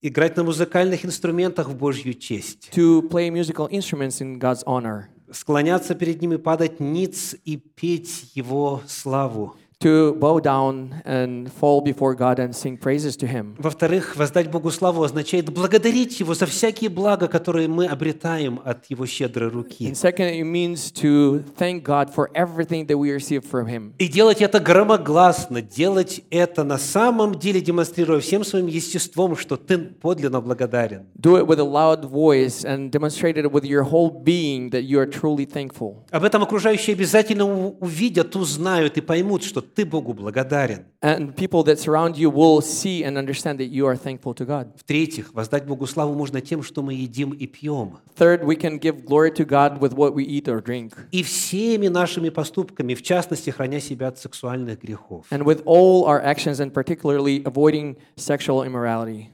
играть 0.00 0.36
на 0.36 0.44
музыкальных 0.44 1.04
инструментах 1.04 1.68
в 1.68 1.76
Божью 1.76 2.14
честь, 2.14 2.70
to 2.72 3.02
play 3.10 3.28
musical 3.28 3.68
instruments 3.70 4.22
in 4.22 4.38
God's 4.38 4.62
honor, 4.66 5.08
Склоняться 5.31 5.95
перед 5.95 6.21
Ним 6.21 6.33
и 6.33 6.37
падать 6.37 6.79
ниц 6.79 7.35
и 7.45 7.57
петь 7.57 8.31
Его 8.35 8.81
славу. 8.87 9.55
To 9.85 10.15
bow 10.15 10.39
down 10.39 11.01
and 11.05 11.51
fall 11.51 11.79
before 11.79 12.15
God 12.15 12.39
and 12.39 12.55
sing 12.55 12.75
praises 12.75 13.15
to 13.17 13.27
Him. 13.27 13.55
Во-вторых, 13.59 14.15
воздать 14.15 14.49
Богу 14.49 14.71
славу 14.71 15.03
означает 15.03 15.51
благодарить 15.51 16.19
Его 16.19 16.33
за 16.33 16.47
всякие 16.47 16.89
блага, 16.89 17.27
которые 17.27 17.67
мы 17.67 17.85
обретаем 17.85 18.59
от 18.65 18.85
Его 18.89 19.05
щедрой 19.05 19.49
руки. 19.49 19.87
And 19.87 19.95
second, 19.95 20.33
it 20.33 20.43
means 20.43 20.91
to 20.91 21.43
thank 21.55 21.83
God 21.83 22.11
for 22.11 22.31
everything 22.33 22.87
that 22.87 22.97
we 22.97 23.11
receive 23.11 23.43
from 23.45 23.67
Him. 23.67 23.93
И 23.99 24.07
делать 24.07 24.41
это 24.41 24.59
громогласно, 24.59 25.61
делать 25.61 26.21
это 26.31 26.63
на 26.63 26.79
самом 26.79 27.35
деле, 27.35 27.61
демонстрируя 27.61 28.19
всем 28.19 28.43
своим 28.43 28.65
естеством, 28.65 29.35
что 29.35 29.55
ты 29.55 29.77
подлинно 29.77 30.41
благодарен. 30.41 31.05
Do 31.15 31.37
it 31.37 31.45
with 31.45 31.59
a 31.59 31.63
loud 31.63 32.05
voice 32.05 32.65
and 32.65 32.89
demonstrate 32.89 33.37
it 33.37 33.51
with 33.51 33.63
your 33.63 33.83
whole 33.83 34.09
being 34.09 34.71
that 34.71 34.81
you 34.81 34.99
are 34.99 35.05
truly 35.05 35.45
thankful. 35.45 35.97
Об 36.09 36.23
этом 36.23 36.41
окружающие 36.41 36.95
обязательно 36.95 37.45
увидят, 37.45 38.35
узнают 38.35 38.97
и 38.97 39.01
поймут, 39.01 39.43
что 39.43 39.61
ты 39.75 39.85
Богу 39.85 40.13
благодарен. 40.13 40.85
And 41.01 41.35
people 41.35 41.63
that 41.63 41.77
surround 41.79 42.17
you 42.17 42.29
will 42.29 42.61
see 42.61 43.03
and 43.03 43.17
understand 43.17 43.59
that 43.59 43.69
you 43.69 43.85
are 43.85 43.95
thankful 43.95 44.33
to 44.33 44.45
God. 44.45 44.73
В-третьих, 44.77 45.33
воздать 45.33 45.65
Богу 45.65 45.85
славу 45.85 46.15
можно 46.15 46.41
тем, 46.41 46.63
что 46.63 46.81
мы 46.81 46.93
едим 46.93 47.31
и 47.31 47.45
пьем. 47.45 47.97
Third, 48.17 48.43
we 48.43 48.55
can 48.55 48.79
give 48.79 49.05
glory 49.05 49.31
to 49.31 49.45
God 49.45 49.79
with 49.79 49.93
what 49.93 50.13
we 50.13 50.23
eat 50.23 50.47
or 50.47 50.61
drink. 50.61 50.93
И 51.11 51.21
всеми 51.21 51.87
нашими 51.87 52.29
поступками, 52.29 52.95
в 52.95 53.03
частности, 53.03 53.49
храня 53.49 53.79
себя 53.79 54.07
от 54.07 54.17
сексуальных 54.17 54.81
грехов. 54.81 55.25
And 55.31 55.43
with 55.43 55.61
all 55.65 56.05
our 56.05 56.21
actions 56.23 56.59
and 56.59 56.73
particularly 56.73 57.43
avoiding 57.43 57.97
sexual 58.15 58.63
immorality. 58.63 59.27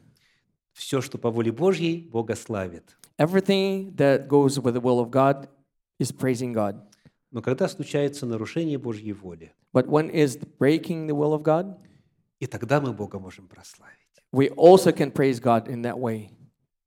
Все, 0.74 1.02
что 1.02 1.18
по 1.18 1.30
воле 1.30 1.52
Божьей, 1.52 2.10
Бога 2.12 2.36
славит. 2.36 2.98
Everything 3.18 3.94
that 3.98 4.28
goes 4.28 4.60
with 4.60 4.74
the 4.74 4.82
will 4.82 5.00
of 5.00 5.12
God 5.12 5.48
is 6.00 6.12
praising 6.12 6.54
God. 6.54 6.82
Но 7.32 7.42
когда 7.42 7.68
случается 7.68 8.26
нарушение 8.26 8.78
Божьей 8.78 9.14
воли, 9.14 9.54
But 9.74 9.88
when 9.88 10.10
is 10.12 10.38
breaking 10.60 11.08
the 11.08 11.16
will 11.16 11.34
of 11.34 11.44
God? 11.44 11.78
и 12.40 12.48
тогда 12.48 12.82
мы 12.82 12.92
Бога 12.92 13.20
можем 13.20 13.48
прославить. 13.48 13.96
We 14.34 14.50
also 14.56 14.92
can 14.92 15.12
praise 15.12 15.40
God 15.40 15.68
in 15.68 15.82
that 15.84 15.98
way. 15.98 16.30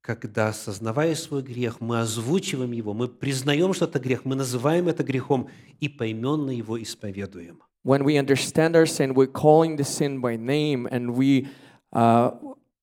Когда, 0.01 0.49
осознавая 0.49 1.15
свой 1.15 1.41
грех, 1.41 1.81
мы 1.81 1.99
озвучиваем 1.99 2.71
его, 2.71 2.93
мы 2.93 3.07
признаем, 3.07 3.73
что 3.73 3.85
это 3.85 3.99
грех, 3.99 4.23
мы 4.23 4.35
называем 4.35 4.87
это 4.87 5.03
грехом 5.03 5.49
и 5.79 5.89
поименно 5.89 6.51
его 6.51 6.81
исповедуем. 6.81 7.61
When 7.83 8.03
we 8.03 8.17
understand 8.17 8.75
our 8.75 8.85
sin, 8.85 9.13
we're 9.13 9.31
calling 9.31 9.77
the 9.77 9.83
sin 9.83 10.19
by 10.19 10.37
name 10.37 10.87
and 10.91 11.15
we 11.15 11.47
uh, 11.93 12.31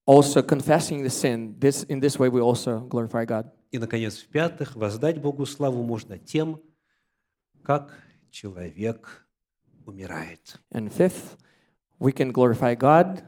also 0.07 0.43
confessing 0.43 1.03
the 1.03 1.11
sin. 1.11 1.57
This, 1.59 1.85
in 1.85 2.01
this 2.01 2.19
way, 2.19 2.29
we 2.29 2.41
also 2.41 2.81
glorify 2.89 3.25
God. 3.25 3.51
И, 3.71 3.79
наконец, 3.79 4.17
в-пятых, 4.19 4.75
воздать 4.77 5.21
Богу 5.21 5.47
славу 5.47 5.83
можно 5.83 6.19
тем, 6.19 6.61
как 7.63 7.93
человек 8.31 9.27
умирает. 9.87 10.59
And 10.73 10.91
fifth, 10.91 11.37
we 11.99 12.13
can 12.13 12.33
glorify 12.33 12.75
God 12.75 13.23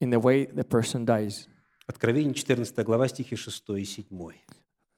in 0.00 0.10
the 0.10 0.20
way 0.20 0.46
the 0.46 0.64
person 0.64 1.04
dies. 1.04 1.48
Откровение 1.86 2.34
14 2.34 2.84
глава, 2.84 3.08
стихи 3.08 3.36
6 3.36 3.70
и 3.78 3.84
7. 3.84 4.32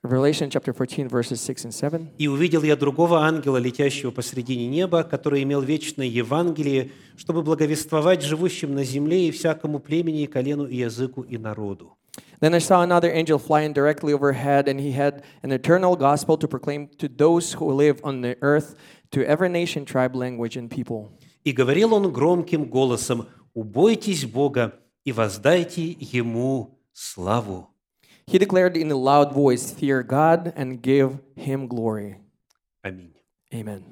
Revelation 0.06 0.50
chapter 0.50 0.72
14, 0.72 1.08
verses 1.08 1.40
6 1.40 1.64
and 1.64 1.72
7. 1.72 2.08
«И 2.18 2.28
увидел 2.28 2.62
я 2.62 2.76
другого 2.76 3.22
ангела, 3.22 3.56
летящего 3.56 4.12
посредине 4.12 4.68
неба, 4.68 5.02
который 5.02 5.42
имел 5.42 5.62
вечное 5.62 6.06
Евангелие, 6.06 6.92
чтобы 7.16 7.42
благовествовать 7.42 8.22
живущим 8.22 8.74
на 8.74 8.84
земле 8.84 9.26
и 9.26 9.30
всякому 9.32 9.80
племени, 9.80 10.22
и 10.22 10.26
колену, 10.26 10.66
и 10.66 10.76
языку, 10.76 11.22
и 11.22 11.38
народу». 11.38 11.96
Then 12.39 12.55
I 12.55 12.59
saw 12.59 12.81
another 12.81 13.11
angel 13.11 13.37
flying 13.37 13.71
directly 13.71 14.13
overhead, 14.13 14.67
and 14.67 14.79
he 14.79 14.91
had 14.91 15.23
an 15.43 15.51
eternal 15.51 15.95
gospel 15.95 16.37
to 16.37 16.47
proclaim 16.47 16.87
to 16.97 17.07
those 17.07 17.53
who 17.53 17.71
live 17.71 18.01
on 18.03 18.21
the 18.21 18.35
earth, 18.41 18.75
to 19.11 19.23
every 19.25 19.49
nation, 19.49 19.85
tribe, 19.85 20.15
language, 20.15 20.57
and 20.57 20.69
people. 20.69 21.11
И 21.43 21.51
говорил 21.51 21.93
он 21.93 22.11
громким 22.11 22.65
голосом, 22.65 23.27
«Убойтесь 23.53 24.25
Бога 24.25 24.73
и 25.05 25.11
воздайте 25.11 25.95
Ему 25.99 26.79
славу». 26.93 27.67
He 28.27 28.37
declared 28.37 28.77
in 28.77 28.91
a 28.91 28.95
loud 28.95 29.33
voice, 29.33 29.71
Fear 29.71 30.03
God 30.03 30.53
and 30.55 30.81
give 30.81 31.19
him 31.35 31.67
glory. 31.67 32.17
Аминь. 32.83 33.13
Amen. 33.53 33.83